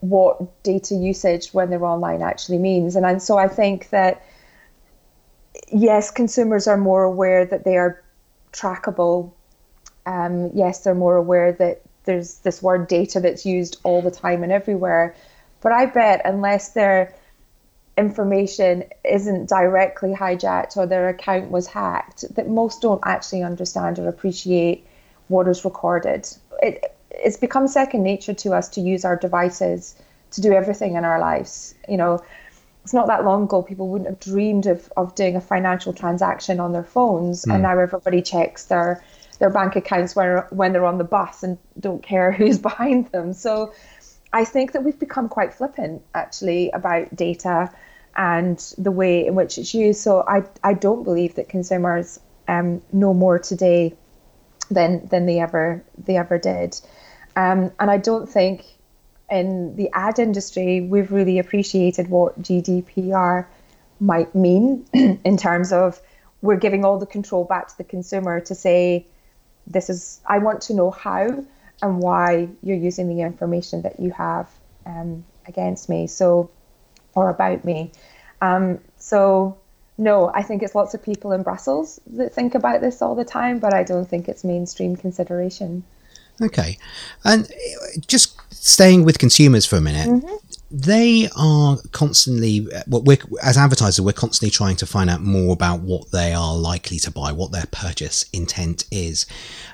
[0.00, 2.96] what data usage when they're online actually means.
[2.96, 4.22] And, and so I think that,
[5.72, 8.02] yes, consumers are more aware that they are
[8.52, 9.32] trackable.
[10.06, 14.42] Um, yes, they're more aware that there's this word data that's used all the time
[14.42, 15.14] and everywhere.
[15.60, 17.14] But I bet unless their
[17.98, 24.08] information isn't directly hijacked or their account was hacked, that most don't actually understand or
[24.08, 24.86] appreciate
[25.28, 26.28] what is recorded.
[26.62, 29.94] It, it's become second nature to us to use our devices
[30.32, 31.74] to do everything in our lives.
[31.88, 32.22] You know,
[32.84, 36.60] it's not that long ago people wouldn't have dreamed of, of doing a financial transaction
[36.60, 37.54] on their phones, mm.
[37.54, 37.62] and hmm.
[37.62, 39.02] now everybody checks their
[39.38, 43.32] their bank accounts when when they're on the bus and don't care who's behind them.
[43.32, 43.72] So
[44.32, 47.70] I think that we've become quite flippant actually about data
[48.16, 50.00] and the way in which it's used.
[50.00, 52.18] So I I don't believe that consumers
[52.48, 53.94] um, know more today
[54.70, 56.78] than than they ever they ever did,
[57.36, 58.64] um, and I don't think
[59.30, 63.46] in the ad industry we've really appreciated what GDPR
[63.98, 66.00] might mean in terms of
[66.42, 69.06] we're giving all the control back to the consumer to say
[69.66, 71.44] this is I want to know how
[71.82, 74.48] and why you're using the information that you have
[74.86, 76.50] um, against me so
[77.14, 77.92] or about me.
[78.40, 79.58] Um, so
[79.98, 83.24] no i think it's lots of people in brussels that think about this all the
[83.24, 85.82] time but i don't think it's mainstream consideration.
[86.40, 86.78] Okay.
[87.24, 87.50] And
[88.06, 88.35] just
[88.66, 90.36] staying with consumers for a minute mm-hmm.
[90.70, 95.80] they are constantly what we're as advertisers we're constantly trying to find out more about
[95.80, 99.24] what they are likely to buy what their purchase intent is.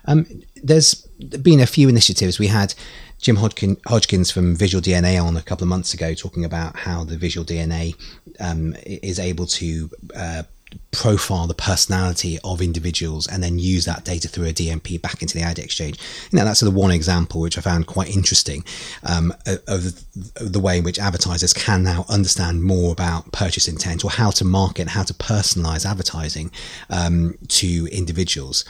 [0.05, 0.27] Um,
[0.63, 0.95] there's
[1.43, 2.39] been a few initiatives.
[2.39, 2.75] We had
[3.19, 7.05] jim Hodgkin, hodgkins from visual dna on a couple of months ago talking about how
[7.05, 7.95] the visual dna
[8.41, 10.43] um, is able to uh,
[10.91, 15.35] profile the personality of individuals and then use that data through a DMP back into
[15.37, 15.99] the ad exchange.
[16.31, 18.65] You know, that's of one example which I found quite interesting
[19.05, 19.35] um,
[19.67, 19.95] of,
[20.35, 24.45] the way in which advertisers can now understand more about purchase intent or how to
[24.45, 26.51] market, how to personalize advertising
[26.91, 28.65] um, to individuals.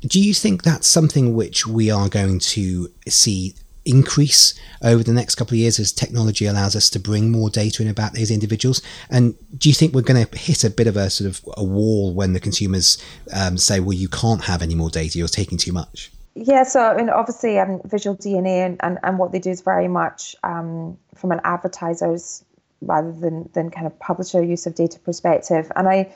[0.00, 3.54] Do you think that's something which we are going to see
[3.84, 7.82] increase over the next couple of years as technology allows us to bring more data
[7.82, 8.82] in about these individuals?
[9.10, 11.64] And do you think we're going to hit a bit of a sort of a
[11.64, 13.02] wall when the consumers
[13.34, 16.10] um, say, well, you can't have any more data, you're taking too much?
[16.34, 19.60] Yeah, so I mean, obviously, um, Visual DNA and, and, and what they do is
[19.60, 22.44] very much um, from an advertiser's
[22.80, 25.70] rather than than kind of publisher use of data perspective.
[25.76, 26.12] And I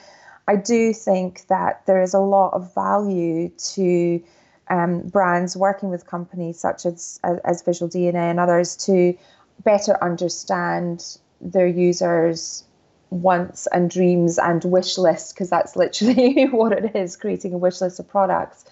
[0.48, 4.22] I do think that there is a lot of value to
[4.70, 9.16] um, brands working with companies such as, as, as Visual DNA and others to
[9.64, 12.64] better understand their users'
[13.10, 17.80] wants and dreams and wish list, because that's literally what it is, creating a wish
[17.80, 18.64] list of products.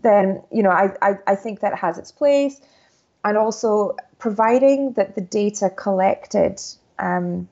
[0.00, 2.60] Then you know I, I, I think that has its place,
[3.24, 6.60] and also providing that the data collected
[6.98, 7.48] um,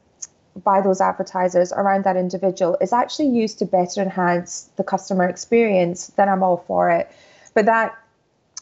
[0.64, 6.08] by those advertisers around that individual is actually used to better enhance the customer experience,
[6.16, 7.10] then I'm all for it.
[7.54, 7.98] But that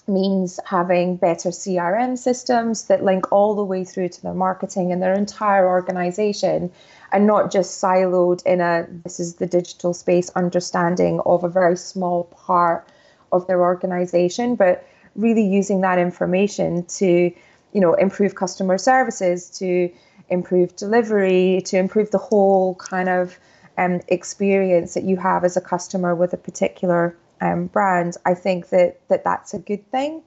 [0.08, 5.02] means having better CRM systems that link all the way through to their marketing and
[5.02, 6.72] their entire organization
[7.12, 11.76] and not just siloed in a this is the digital space understanding of a very
[11.76, 12.88] small part
[13.32, 17.30] of their organization, but really using that information to,
[17.72, 19.90] you know, improve customer services, to
[20.30, 23.38] improve delivery, to improve the whole kind of
[23.76, 28.70] um, experience that you have as a customer with a particular um, brand, I think
[28.70, 30.22] that, that that's a good thing.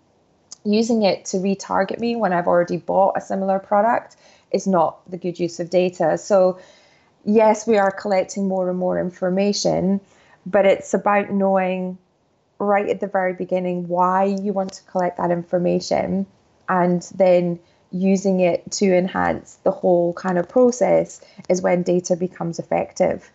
[0.64, 4.16] Using it to retarget me when I've already bought a similar product
[4.52, 6.18] is not the good use of data.
[6.18, 6.60] So,
[7.26, 10.02] yes, we are collecting more and more information,
[10.46, 11.98] but it's about knowing
[12.60, 16.28] right at the very beginning why you want to collect that information
[16.70, 17.60] and then
[17.92, 23.30] using it to enhance the whole kind of process is when data becomes effective.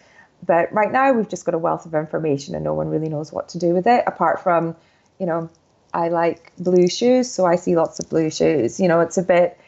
[0.46, 3.32] But right now, we've just got a wealth of information and no one really knows
[3.32, 4.76] what to do with it, apart from,
[5.18, 5.50] you know,
[5.92, 8.78] I like blue shoes, so I see lots of blue shoes.
[8.78, 9.58] You know, it's a bit,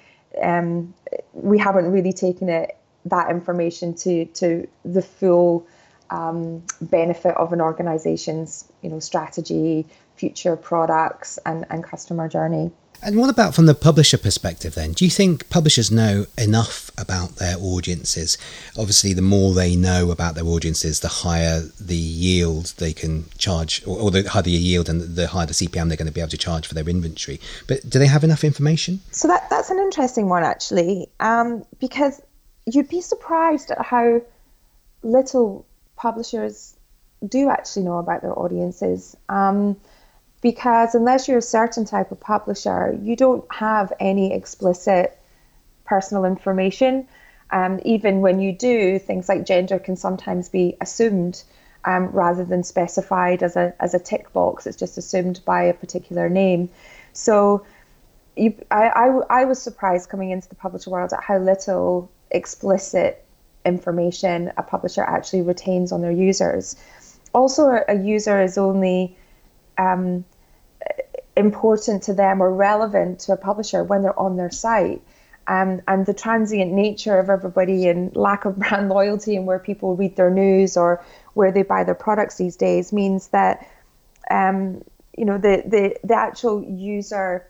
[0.43, 0.95] um,
[1.33, 5.67] we haven't really taken it that information to to the full
[6.11, 9.87] um, benefit of an organization's you know strategy,
[10.17, 12.71] future products, and and customer journey.
[13.03, 14.93] And what about from the publisher perspective then?
[14.93, 18.37] Do you think publishers know enough about their audiences?
[18.77, 23.83] Obviously, the more they know about their audiences, the higher the yield they can charge,
[23.87, 26.21] or, or the higher the yield and the higher the CPM they're going to be
[26.21, 27.41] able to charge for their inventory.
[27.67, 29.01] But do they have enough information?
[29.13, 32.21] So that that's an interesting one actually, um, because
[32.67, 34.23] you'd be surprised at how
[35.03, 35.65] little
[35.97, 36.75] publishers
[37.27, 39.17] do actually know about their audiences.
[39.29, 39.77] Um,
[40.41, 45.19] because unless you're a certain type of publisher, you don't have any explicit
[45.85, 47.09] personal information.
[47.51, 51.43] Um, even when you do, things like gender can sometimes be assumed
[51.85, 54.67] um, rather than specified as a, as a tick box.
[54.67, 56.69] It's just assumed by a particular name.
[57.15, 57.65] So
[58.37, 63.25] you, I, I, I was surprised coming into the publisher world at how little explicit
[63.65, 66.77] information a publisher actually retains on their users.
[67.35, 69.17] Also, a user is only
[69.79, 70.25] um,
[71.37, 75.01] important to them or relevant to a publisher when they're on their site.
[75.47, 79.97] Um, and the transient nature of everybody and lack of brand loyalty and where people
[79.97, 83.67] read their news or where they buy their products these days means that
[84.31, 84.83] um,
[85.17, 87.47] you know the, the the actual user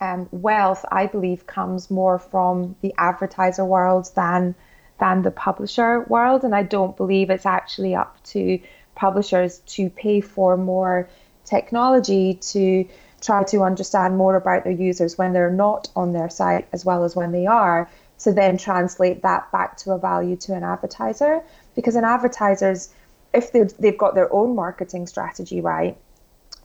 [0.00, 4.54] um, wealth I believe comes more from the advertiser world than
[5.00, 8.60] than the publisher world and I don't believe it's actually up to
[8.94, 11.08] publishers to pay for more
[11.46, 12.86] technology to
[13.20, 17.04] try to understand more about their users when they're not on their site as well
[17.04, 21.42] as when they are to then translate that back to a value to an advertiser.
[21.74, 22.90] Because an advertiser's
[23.32, 25.96] if they've, they've got their own marketing strategy right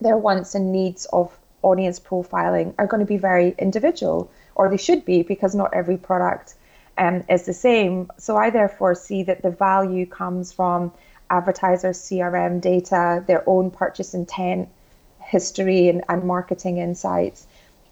[0.02, 4.78] their wants and needs of audience profiling are going to be very individual or they
[4.78, 6.56] should be because not every product
[6.98, 8.12] um, is the same.
[8.18, 10.92] So i therefore see that the value comes from
[11.32, 14.70] advertisers' CRM data, their own purchase intent
[15.20, 17.48] history and, and marketing insights,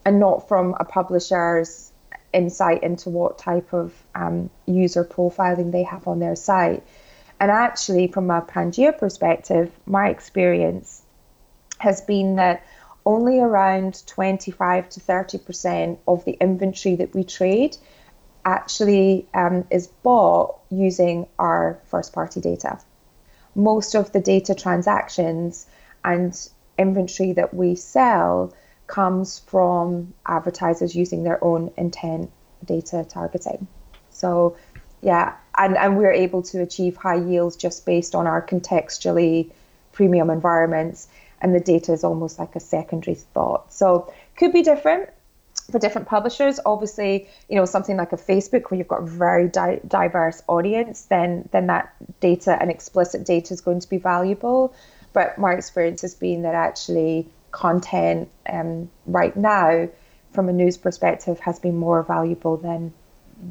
[0.05, 1.91] and not from a publisher's
[2.33, 6.83] insight into what type of um, user profiling they have on their site.
[7.39, 11.01] And actually, from a Pangaea perspective, my experience
[11.79, 12.63] has been that
[13.05, 17.77] only around 25 to 30% of the inventory that we trade
[18.43, 22.79] actually um, is bought using our first party data
[23.55, 25.65] most of the data transactions
[26.03, 28.53] and inventory that we sell
[28.87, 32.31] comes from advertisers using their own intent
[32.65, 33.67] data targeting.
[34.09, 34.57] So,
[35.01, 39.51] yeah, and, and we're able to achieve high yields just based on our contextually
[39.91, 41.07] premium environments,
[41.41, 43.71] and the data is almost like a secondary thought.
[43.71, 45.09] So, could be different
[45.69, 46.59] for different publishers.
[46.65, 51.03] Obviously, you know something like a Facebook where you've got a very di- diverse audience,
[51.03, 54.73] then then that data and explicit data is going to be valuable.
[55.13, 59.89] But my experience has been that actually content um, right now,
[60.33, 62.93] from a news perspective, has been more valuable than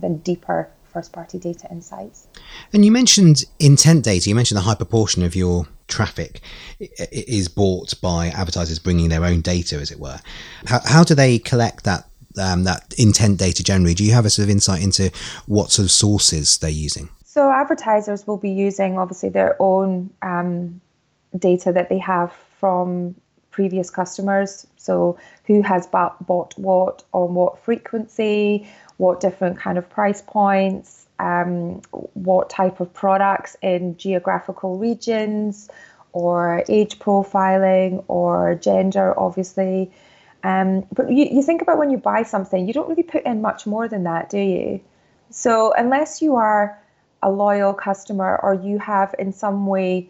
[0.01, 2.27] than deeper first party data insights.
[2.73, 6.41] And you mentioned intent data, you mentioned the high proportion of your traffic
[6.81, 10.21] is bought by advertisers bringing their own data, as it were.
[10.66, 12.08] How, how do they collect that?
[12.41, 13.95] Um, that intent data generally.
[13.95, 15.11] Do you have a sort of insight into
[15.47, 17.09] what sort of sources they're using?
[17.24, 20.81] So advertisers will be using obviously their own um,
[21.39, 23.14] data that they have from
[23.51, 24.66] previous customers.
[24.76, 28.68] So who has bought, what on what frequency,
[28.99, 31.83] what different kind of price points, um,
[32.14, 35.68] what type of products in geographical regions,
[36.12, 39.91] or age profiling, or gender, obviously.
[40.45, 43.43] Um, but you, you think about when you buy something, you don't really put in
[43.43, 44.80] much more than that, do you?
[45.30, 46.78] So unless you are
[47.22, 50.09] a loyal customer or you have in some way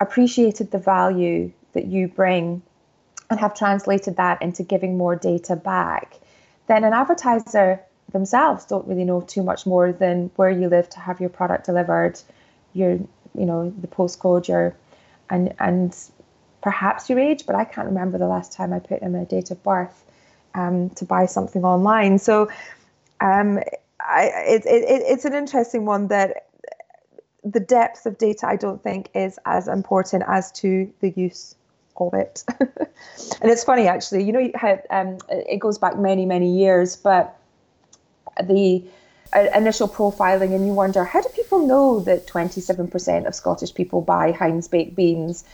[0.00, 2.62] appreciated the value that you bring
[3.28, 6.18] and have translated that into giving more data back,
[6.68, 7.80] then an advertiser
[8.12, 11.66] themselves don't really know too much more than where you live to have your product
[11.66, 12.20] delivered,
[12.72, 14.76] your you know the postcode, your
[15.28, 15.96] and and
[16.66, 19.52] perhaps your age, but I can't remember the last time I put in my date
[19.52, 20.02] of birth
[20.52, 22.18] um, to buy something online.
[22.18, 22.50] So
[23.20, 23.60] um,
[24.00, 26.48] I, it, it, it's an interesting one that
[27.44, 31.54] the depth of data I don't think is as important as to the use
[31.98, 32.42] of it.
[32.58, 37.38] and it's funny actually, you know how um, it goes back many many years, but
[38.42, 38.82] the
[39.36, 44.00] uh, initial profiling, and you wonder how do people know that 27% of Scottish people
[44.00, 45.44] buy Heinz baked beans?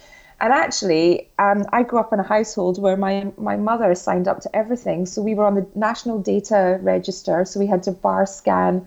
[0.42, 4.40] And actually, um, I grew up in a household where my, my mother signed up
[4.40, 5.06] to everything.
[5.06, 7.44] So we were on the National Data Register.
[7.44, 8.84] So we had to bar scan,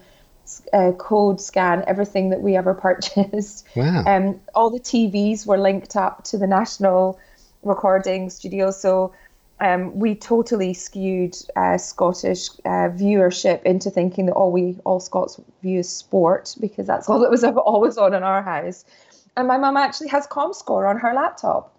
[0.74, 3.66] uh, code scan everything that we ever purchased.
[3.76, 4.03] Wow.
[4.06, 7.18] Um, all the TVs were linked up to the National
[7.64, 8.70] Recording Studio.
[8.72, 9.14] So
[9.62, 15.39] um, we totally skewed uh, Scottish uh, viewership into thinking that all we all Scots
[15.62, 18.84] view is sport because that's all that was ever always on in our house.
[19.38, 21.75] And my mum actually has ComScore on her laptop.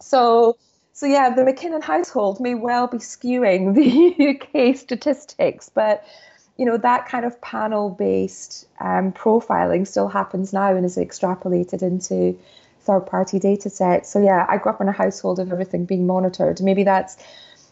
[0.00, 0.56] So
[0.92, 3.74] so yeah, the McKinnon household may well be skewing
[4.54, 6.06] the UK statistics, but
[6.56, 12.38] you know that kind of panel-based um, profiling still happens now and is extrapolated into
[12.82, 14.10] third party data sets.
[14.10, 16.60] So yeah, I grew up in a household of everything being monitored.
[16.60, 17.16] Maybe that's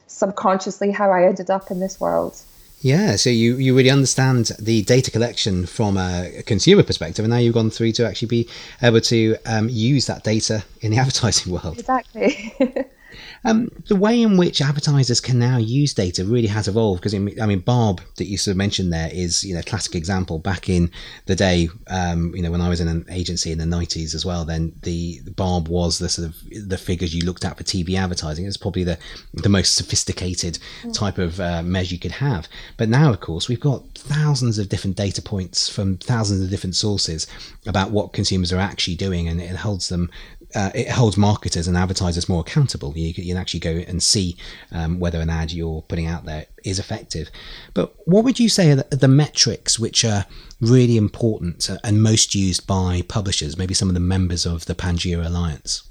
[0.08, 2.40] subconsciously how I ended up in this world.
[2.82, 7.38] Yeah, so you, you really understand the data collection from a consumer perspective, and now
[7.38, 8.48] you've gone through to actually be
[8.82, 11.78] able to um, use that data in the advertising world.
[11.78, 12.52] Exactly.
[13.44, 17.18] Um, the way in which advertisers can now use data really has evolved because I
[17.18, 20.38] mean, Barb that you sort of mentioned there is you know classic example.
[20.38, 20.90] Back in
[21.26, 24.24] the day, um, you know when I was in an agency in the nineties as
[24.24, 27.64] well, then the, the Barb was the sort of the figures you looked at for
[27.64, 28.46] TV advertising.
[28.46, 28.98] It's probably the
[29.34, 30.94] the most sophisticated mm.
[30.94, 32.48] type of uh, measure you could have.
[32.76, 36.76] But now, of course, we've got thousands of different data points from thousands of different
[36.76, 37.26] sources
[37.66, 40.10] about what consumers are actually doing, and it holds them
[40.54, 42.92] uh, it holds marketers and advertisers more accountable.
[42.96, 44.36] You, can actually go and see
[44.70, 47.30] um, whether an ad you're putting out there is effective.
[47.74, 50.26] But what would you say are the, the, metrics which are
[50.60, 55.24] really important and most used by publishers, maybe some of the members of the Pangaea
[55.24, 55.82] Alliance?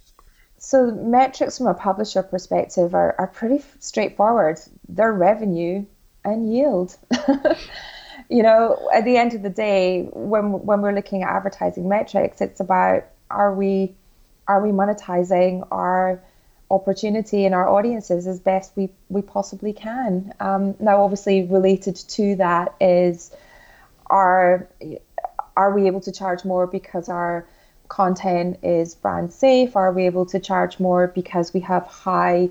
[0.57, 4.59] So, metrics from a publisher perspective are, are pretty straightforward.
[4.87, 5.85] They're revenue
[6.23, 6.97] and yield.
[8.29, 12.41] you know, at the end of the day, when when we're looking at advertising metrics,
[12.41, 13.95] it's about are we
[14.51, 16.21] are we monetizing our
[16.69, 20.33] opportunity and our audiences as best we, we possibly can?
[20.41, 23.31] Um, now, obviously, related to that is
[24.07, 24.67] are
[25.55, 27.45] are we able to charge more because our
[27.87, 29.77] content is brand safe?
[29.77, 32.49] Are we able to charge more because we have high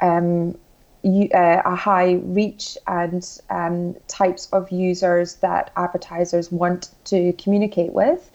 [0.00, 0.56] um,
[1.04, 8.30] uh, a high reach and um, types of users that advertisers want to communicate with?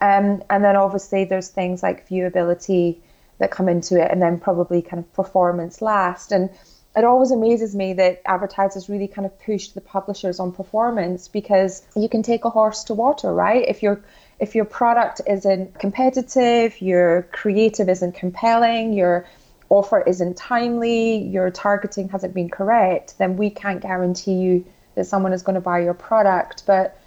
[0.00, 2.98] Um, and then obviously there's things like viewability
[3.38, 6.32] that come into it, and then probably kind of performance last.
[6.32, 6.50] And
[6.96, 11.86] it always amazes me that advertisers really kind of push the publishers on performance because
[11.94, 13.64] you can take a horse to water, right?
[13.66, 14.02] If your
[14.40, 19.26] if your product isn't competitive, your creative isn't compelling, your
[19.68, 25.32] offer isn't timely, your targeting hasn't been correct, then we can't guarantee you that someone
[25.32, 26.64] is going to buy your product.
[26.66, 27.00] But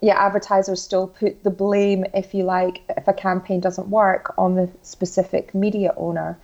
[0.00, 4.54] yeah, advertisers still put the blame, if you like, if a campaign doesn't work, on
[4.54, 6.38] the specific media owner.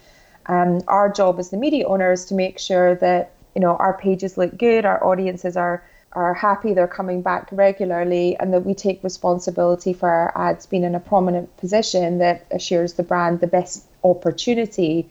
[0.47, 3.97] Um, our job as the media owner is to make sure that you know our
[3.97, 5.83] pages look good, our audiences are
[6.13, 10.85] are happy, they're coming back regularly, and that we take responsibility for our ads being
[10.85, 15.09] in a prominent position that assures the brand the best opportunity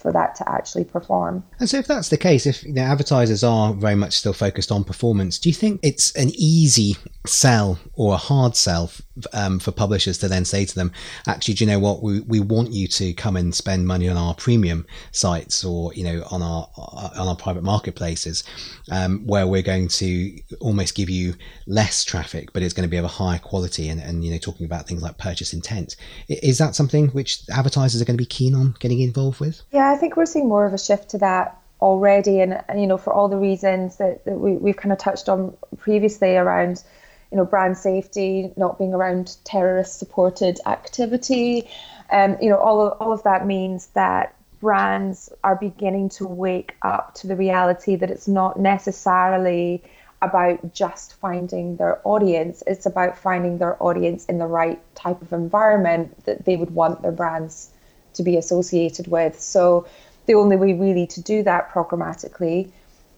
[0.00, 1.44] for that to actually perform.
[1.58, 4.72] And so, if that's the case, if you know, advertisers are very much still focused
[4.72, 6.96] on performance, do you think it's an easy
[7.26, 8.90] sell or a hard sell
[9.32, 10.92] um, for publishers to then say to them,
[11.26, 12.02] actually, do you know what?
[12.02, 16.04] We, we want you to come and spend money on our premium sites or you
[16.04, 18.44] know on our on our private marketplaces,
[18.90, 21.34] um, where we're going to almost give you
[21.66, 24.38] less traffic, but it's going to be of a higher quality, and, and you know
[24.38, 25.96] talking about things like purchase intent.
[26.28, 29.62] Is that something which advertisers are going to be keen on getting involved with?
[29.72, 32.86] Yeah, I think we're seeing more of a shift to that already, and, and you
[32.86, 36.82] know, for all the reasons that, that we, we've kind of touched on previously around,
[37.32, 41.68] you know, brand safety, not being around terrorist-supported activity,
[42.12, 46.76] um, you know, all of, all of that means that brands are beginning to wake
[46.82, 49.82] up to the reality that it's not necessarily
[50.22, 52.62] about just finding their audience.
[52.66, 57.00] It's about finding their audience in the right type of environment that they would want
[57.02, 57.72] their brands
[58.14, 59.40] to be associated with.
[59.40, 59.86] So
[60.26, 62.70] the only way really to do that programmatically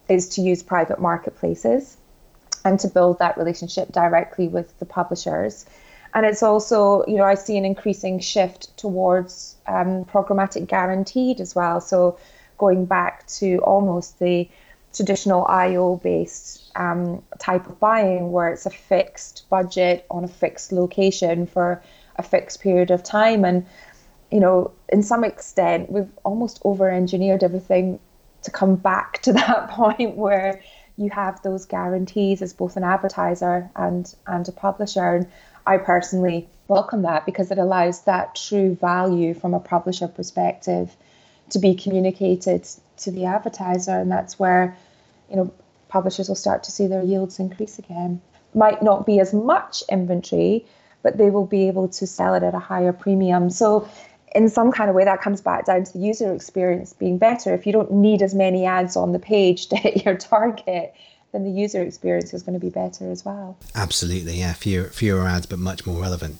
[0.08, 1.96] is to use private marketplaces
[2.64, 5.66] and to build that relationship directly with the publishers.
[6.14, 11.54] And it's also, you know, I see an increasing shift towards um, programmatic guaranteed as
[11.54, 11.80] well.
[11.80, 12.18] So
[12.58, 14.48] going back to almost the
[14.94, 20.70] traditional IO based um, type of buying where it's a fixed budget on a fixed
[20.70, 21.82] location for
[22.16, 23.44] a fixed period of time.
[23.44, 23.66] And
[24.32, 28.00] you know, in some extent, we've almost over engineered everything
[28.42, 30.62] to come back to that point where
[30.96, 35.14] you have those guarantees as both an advertiser and and a publisher.
[35.14, 35.26] And
[35.66, 40.96] I personally welcome that because it allows that true value from a publisher perspective
[41.50, 42.66] to be communicated
[42.98, 44.76] to the advertiser, and that's where
[45.30, 45.52] you know
[45.88, 48.22] publishers will start to see their yields increase again.
[48.54, 50.64] Might not be as much inventory,
[51.02, 53.50] but they will be able to sell it at a higher premium.
[53.50, 53.88] So
[54.34, 57.54] in some kind of way that comes back down to the user experience being better.
[57.54, 60.94] If you don't need as many ads on the page to hit your target,
[61.32, 63.56] then the user experience is going to be better as well.
[63.74, 64.52] Absolutely, yeah.
[64.52, 66.38] Fewer fewer ads, but much more relevant.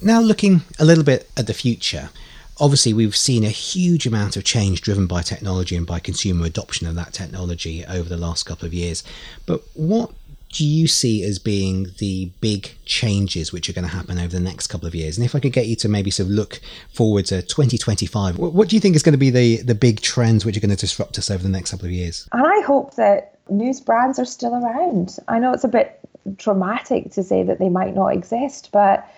[0.00, 2.10] Now, looking a little bit at the future,
[2.58, 6.86] obviously we've seen a huge amount of change driven by technology and by consumer adoption
[6.88, 9.04] of that technology over the last couple of years.
[9.46, 10.10] But what
[10.52, 14.40] do you see as being the big changes which are going to happen over the
[14.40, 15.16] next couple of years?
[15.16, 16.60] And if I could get you to maybe sort of look
[16.92, 20.44] forward to 2025, what, do you think is going to be the, the big trends
[20.44, 22.28] which are going to disrupt us over the next couple of years?
[22.32, 25.16] And I hope that news brands are still around.
[25.26, 25.98] I know it's a bit
[26.36, 29.08] dramatic to say that they might not exist, but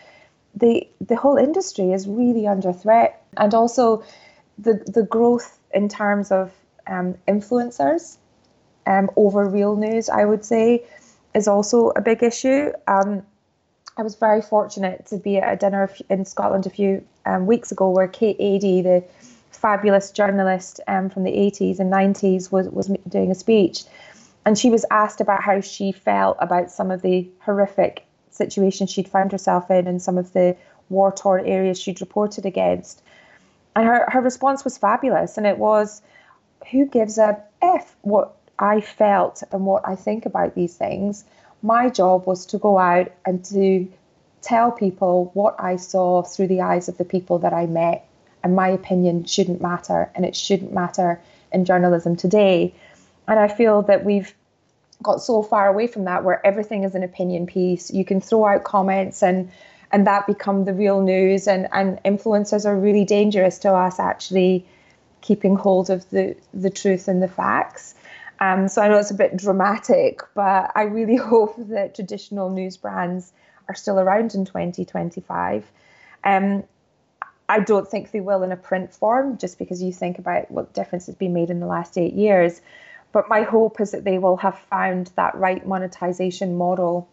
[0.54, 4.04] the the whole industry is really under threat, and also
[4.56, 6.52] the the growth in terms of
[6.86, 8.18] um, influencers
[8.86, 10.08] um, over real news.
[10.08, 10.84] I would say
[11.34, 12.72] is also a big issue.
[12.86, 13.22] Um,
[13.96, 17.70] I was very fortunate to be at a dinner in Scotland a few um, weeks
[17.70, 19.04] ago where Kate Adie, the
[19.52, 23.84] fabulous journalist um, from the 80s and 90s, was, was doing a speech.
[24.44, 29.08] And she was asked about how she felt about some of the horrific situations she'd
[29.08, 30.56] found herself in and some of the
[30.90, 33.00] war torn areas she'd reported against.
[33.76, 35.38] And her, her response was fabulous.
[35.38, 36.02] And it was,
[36.70, 41.24] who gives a F what I felt and what I think about these things,
[41.62, 43.88] my job was to go out and to
[44.42, 48.06] tell people what I saw through the eyes of the people that I met.
[48.42, 51.18] And my opinion shouldn't matter, and it shouldn't matter
[51.50, 52.74] in journalism today.
[53.26, 54.34] And I feel that we've
[55.02, 57.90] got so far away from that where everything is an opinion piece.
[57.90, 59.50] You can throw out comments and
[59.92, 64.66] and that become the real news and, and influencers are really dangerous to us actually
[65.20, 67.94] keeping hold of the, the truth and the facts.
[68.40, 72.76] Um, so I know it's a bit dramatic, but I really hope that traditional news
[72.76, 73.32] brands
[73.68, 75.70] are still around in 2025.
[76.24, 76.64] Um,
[77.48, 80.72] I don't think they will in a print form, just because you think about what
[80.72, 82.60] difference has been made in the last eight years.
[83.12, 87.08] But my hope is that they will have found that right monetization model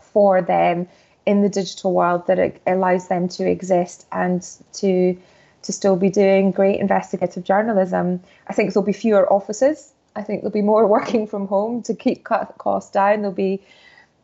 [0.00, 0.88] for them
[1.26, 5.16] in the digital world that it allows them to exist and to
[5.62, 8.22] to still be doing great investigative journalism.
[8.46, 11.94] I think there'll be fewer offices I think there'll be more working from home to
[11.94, 13.20] keep costs down.
[13.20, 13.62] There'll be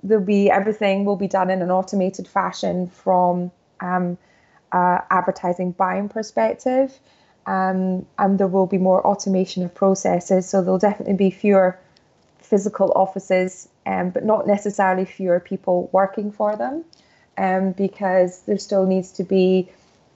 [0.02, 4.18] there'll be everything will be done in an automated fashion from um,
[4.72, 6.98] uh, advertising buying perspective,
[7.46, 10.48] um, and there will be more automation of processes.
[10.48, 11.78] So there'll definitely be fewer
[12.38, 16.84] physical offices, um, but not necessarily fewer people working for them,
[17.38, 19.70] um, because there still needs to be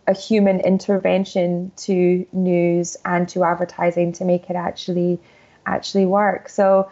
[0.09, 5.19] a human intervention to news and to advertising to make it actually
[5.67, 6.49] actually work.
[6.49, 6.91] So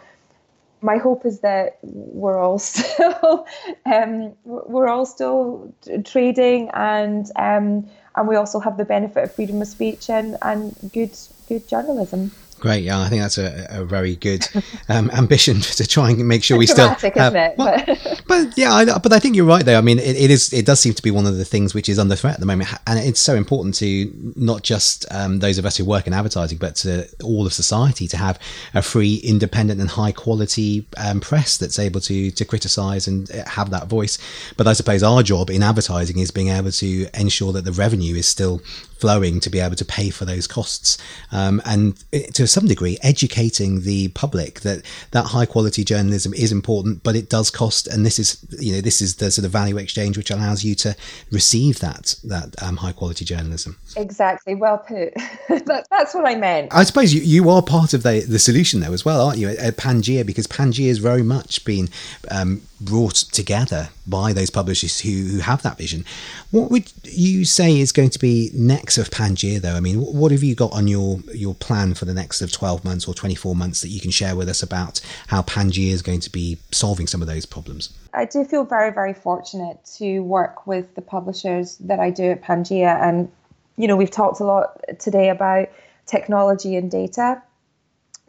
[0.81, 3.45] my hope is that we're all still
[3.85, 5.73] um, we're all still
[6.03, 10.75] trading and um, and we also have the benefit of freedom of speech and, and
[10.93, 11.17] good
[11.47, 12.31] good journalism.
[12.59, 14.47] Great, yeah, I think that's a, a very good
[14.87, 17.23] um, ambition to try and make sure we Dramatic, still.
[17.23, 17.57] Have, isn't it?
[17.57, 19.77] Well, but yeah, I, but I think you're right though.
[19.77, 20.53] I mean, it, it is.
[20.53, 22.45] It does seem to be one of the things which is under threat at the
[22.45, 26.13] moment, and it's so important to not just um, those of us who work in
[26.13, 28.39] advertising, but to all of society to have
[28.73, 33.47] a free, independent, and high quality um, press that's able to to criticise and uh,
[33.49, 34.17] have that voice.
[34.55, 38.15] But I suppose our job in advertising is being able to ensure that the revenue
[38.15, 38.61] is still
[38.97, 40.97] flowing to be able to pay for those costs.
[41.31, 47.03] Um, and to some degree educating the public that that high quality journalism is important
[47.03, 47.87] but it does cost.
[47.87, 50.75] And this is you know this is the sort of value exchange which allows you
[50.75, 50.95] to
[51.31, 53.77] receive that that um, high quality journalism.
[53.95, 54.55] Exactly.
[54.55, 55.13] Well put.
[55.65, 56.73] That, that's what i meant.
[56.73, 59.49] I suppose you, you are part of the the solution though as well aren't you?
[59.49, 61.89] At Pangaea because Pangaea has very much been
[62.29, 66.05] um, brought together by those publishers who, who have that vision.
[66.51, 69.73] What would you say is going to be next of Pangaea, though?
[69.73, 72.85] I mean, what have you got on your, your plan for the next of 12
[72.85, 76.19] months or 24 months that you can share with us about how Pangaea is going
[76.21, 77.91] to be solving some of those problems?
[78.13, 82.43] I do feel very, very fortunate to work with the publishers that I do at
[82.43, 83.01] Pangaea.
[83.01, 83.31] And,
[83.77, 85.69] you know, we've talked a lot today about
[86.05, 87.41] technology and data.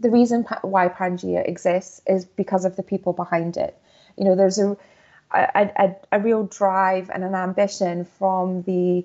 [0.00, 3.78] The reason why Pangaea exists is because of the people behind it
[4.16, 4.76] you know, there's a
[5.32, 9.04] a, a, a real drive and an ambition from the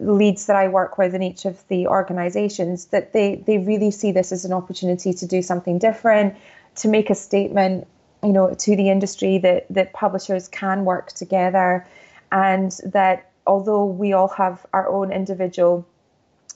[0.00, 4.12] leads that I work with in each of the organizations that they, they really see
[4.12, 6.36] this as an opportunity to do something different,
[6.76, 7.86] to make a statement,
[8.22, 11.86] you know, to the industry that, that publishers can work together
[12.32, 15.86] and that although we all have our own individual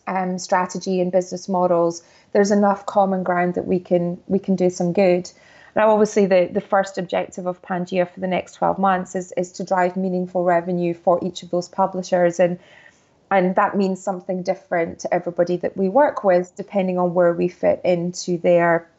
[0.06, 4.70] um, strategy and business models, there's enough common ground that we can we can do
[4.70, 5.30] some good.
[5.78, 9.52] Now, obviously, the, the first objective of Pangaea for the next 12 months is, is
[9.52, 12.40] to drive meaningful revenue for each of those publishers.
[12.40, 12.58] And,
[13.30, 17.46] and that means something different to everybody that we work with, depending on where we
[17.46, 18.90] fit into their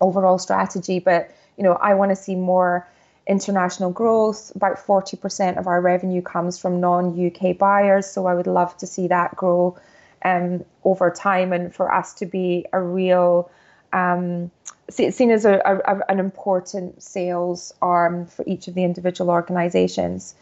[0.00, 0.98] overall strategy.
[0.98, 2.88] But, you know, I want to see more
[3.28, 4.50] international growth.
[4.56, 8.04] About 40% of our revenue comes from non UK buyers.
[8.04, 9.78] So I would love to see that grow
[10.24, 13.48] um, over time and for us to be a real
[13.92, 14.50] um,
[14.90, 20.34] seen as a, a, an important sales arm for each of the individual organizations.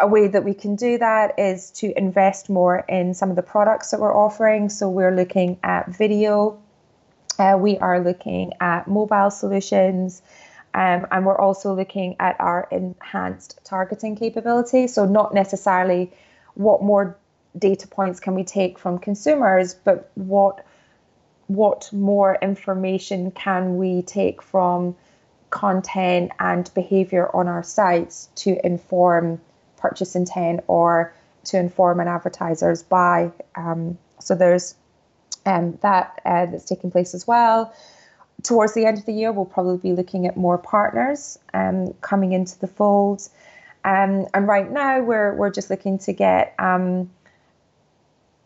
[0.00, 3.42] A way that we can do that is to invest more in some of the
[3.42, 4.68] products that we're offering.
[4.68, 6.62] So we're looking at video,
[7.38, 10.22] uh, we are looking at mobile solutions,
[10.72, 14.86] um, and we're also looking at our enhanced targeting capability.
[14.86, 16.12] So, not necessarily
[16.54, 17.18] what more
[17.58, 20.64] data points can we take from consumers, but what
[21.50, 24.94] what more information can we take from
[25.50, 29.40] content and behavior on our sites to inform
[29.76, 33.32] purchase intent or to inform an advertiser's buy.
[33.56, 34.76] Um, so there's
[35.44, 37.74] um, that uh, that's taking place as well.
[38.44, 42.30] Towards the end of the year, we'll probably be looking at more partners um, coming
[42.30, 43.28] into the fold.
[43.84, 47.10] Um, and right now, we're we're just looking to get um,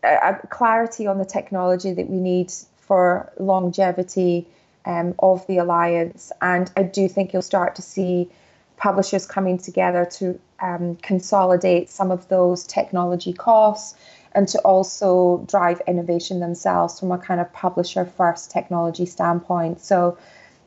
[0.02, 2.50] a, a clarity on the technology that we need
[2.87, 4.47] for longevity
[4.85, 6.32] um, of the alliance.
[6.41, 8.30] And I do think you'll start to see
[8.76, 13.95] publishers coming together to um, consolidate some of those technology costs
[14.32, 19.80] and to also drive innovation themselves from a kind of publisher first technology standpoint.
[19.80, 20.18] So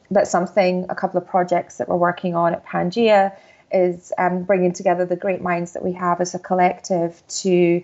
[0.09, 3.35] that's something, a couple of projects that we're working on at Pangaea
[3.71, 7.83] is um, bringing together the great minds that we have as a collective to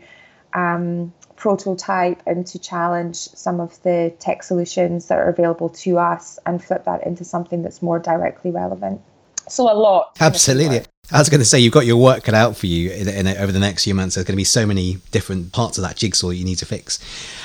[0.53, 1.13] um,
[1.43, 6.63] prototype and to challenge some of the tech solutions that are available to us and
[6.63, 9.01] flip that into something that's more directly relevant.
[9.49, 10.15] So a lot.
[10.21, 10.83] Absolutely.
[11.11, 13.27] I was going to say you've got your work cut out for you in, in,
[13.27, 14.15] over the next few months.
[14.15, 16.97] There's going to be so many different parts of that jigsaw you need to fix.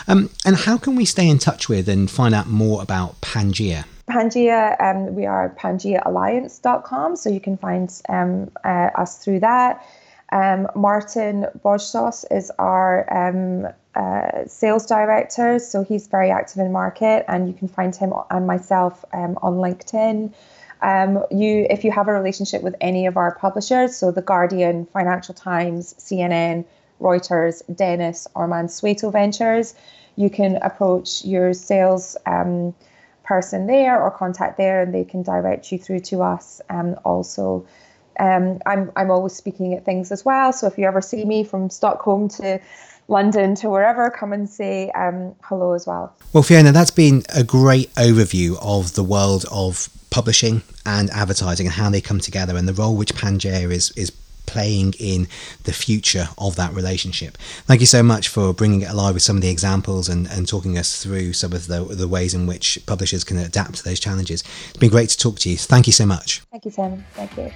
[0.07, 3.85] Um, and how can we stay in touch with and find out more about Pangaea?
[4.09, 9.85] Pangaea, um, we are pangaeaalliance.com, so you can find um, uh, us through that.
[10.31, 17.25] Um, Martin Bojsos is our um, uh, sales director, so he's very active in market,
[17.29, 20.33] and you can find him and myself um, on LinkedIn.
[20.83, 24.87] Um, you, if you have a relationship with any of our publishers, so the Guardian,
[24.87, 26.65] Financial Times, CNN,
[27.01, 29.75] Reuters, Dennis, or Mansueto Ventures,
[30.17, 32.75] you can approach your sales um,
[33.25, 36.61] person there or contact there, and they can direct you through to us.
[36.69, 37.67] Um, also.
[38.19, 40.53] Um, I'm I'm always speaking at things as well.
[40.53, 42.61] So if you ever see me from Stockholm to
[43.09, 46.15] London to wherever, come and say um, hello as well.
[46.33, 51.75] Well, Fiona, that's been a great overview of the world of publishing and advertising and
[51.75, 54.13] how they come together and the role which Pangaea is is
[54.49, 55.29] playing in
[55.65, 57.37] the future of that relationship.
[57.67, 60.49] Thank you so much for bringing it alive with some of the examples and, and
[60.49, 64.01] talking us through some of the, the ways in which publishers can adapt to those
[64.01, 64.43] challenges.
[64.71, 65.59] It's been great to talk to you.
[65.59, 66.41] Thank you so much.
[66.51, 67.05] Thank you, Tim.
[67.13, 67.53] Thank you.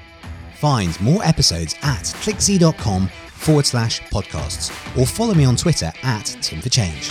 [0.57, 6.61] Find more episodes at clickz.com forward slash podcasts or follow me on Twitter at Tim
[6.61, 7.11] for Change.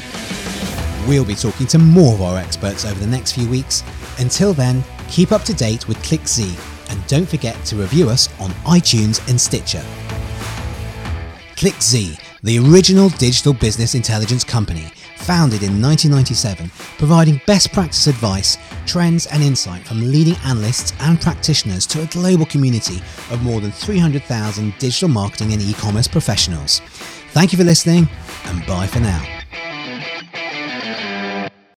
[1.08, 3.84] We'll be talking to more of our experts over the next few weeks.
[4.20, 8.52] Until then, keep up to date with ClickZ and don't forget to review us on
[8.66, 9.84] iTunes and Stitcher.
[11.56, 19.28] ClickZ, the original digital business intelligence company, founded in 1997, providing best practice advice, trends,
[19.28, 22.98] and insight from leading analysts and practitioners to a global community
[23.30, 26.80] of more than 300,000 digital marketing and e commerce professionals.
[27.30, 28.10] Thank you for listening,
[28.46, 29.41] and bye for now.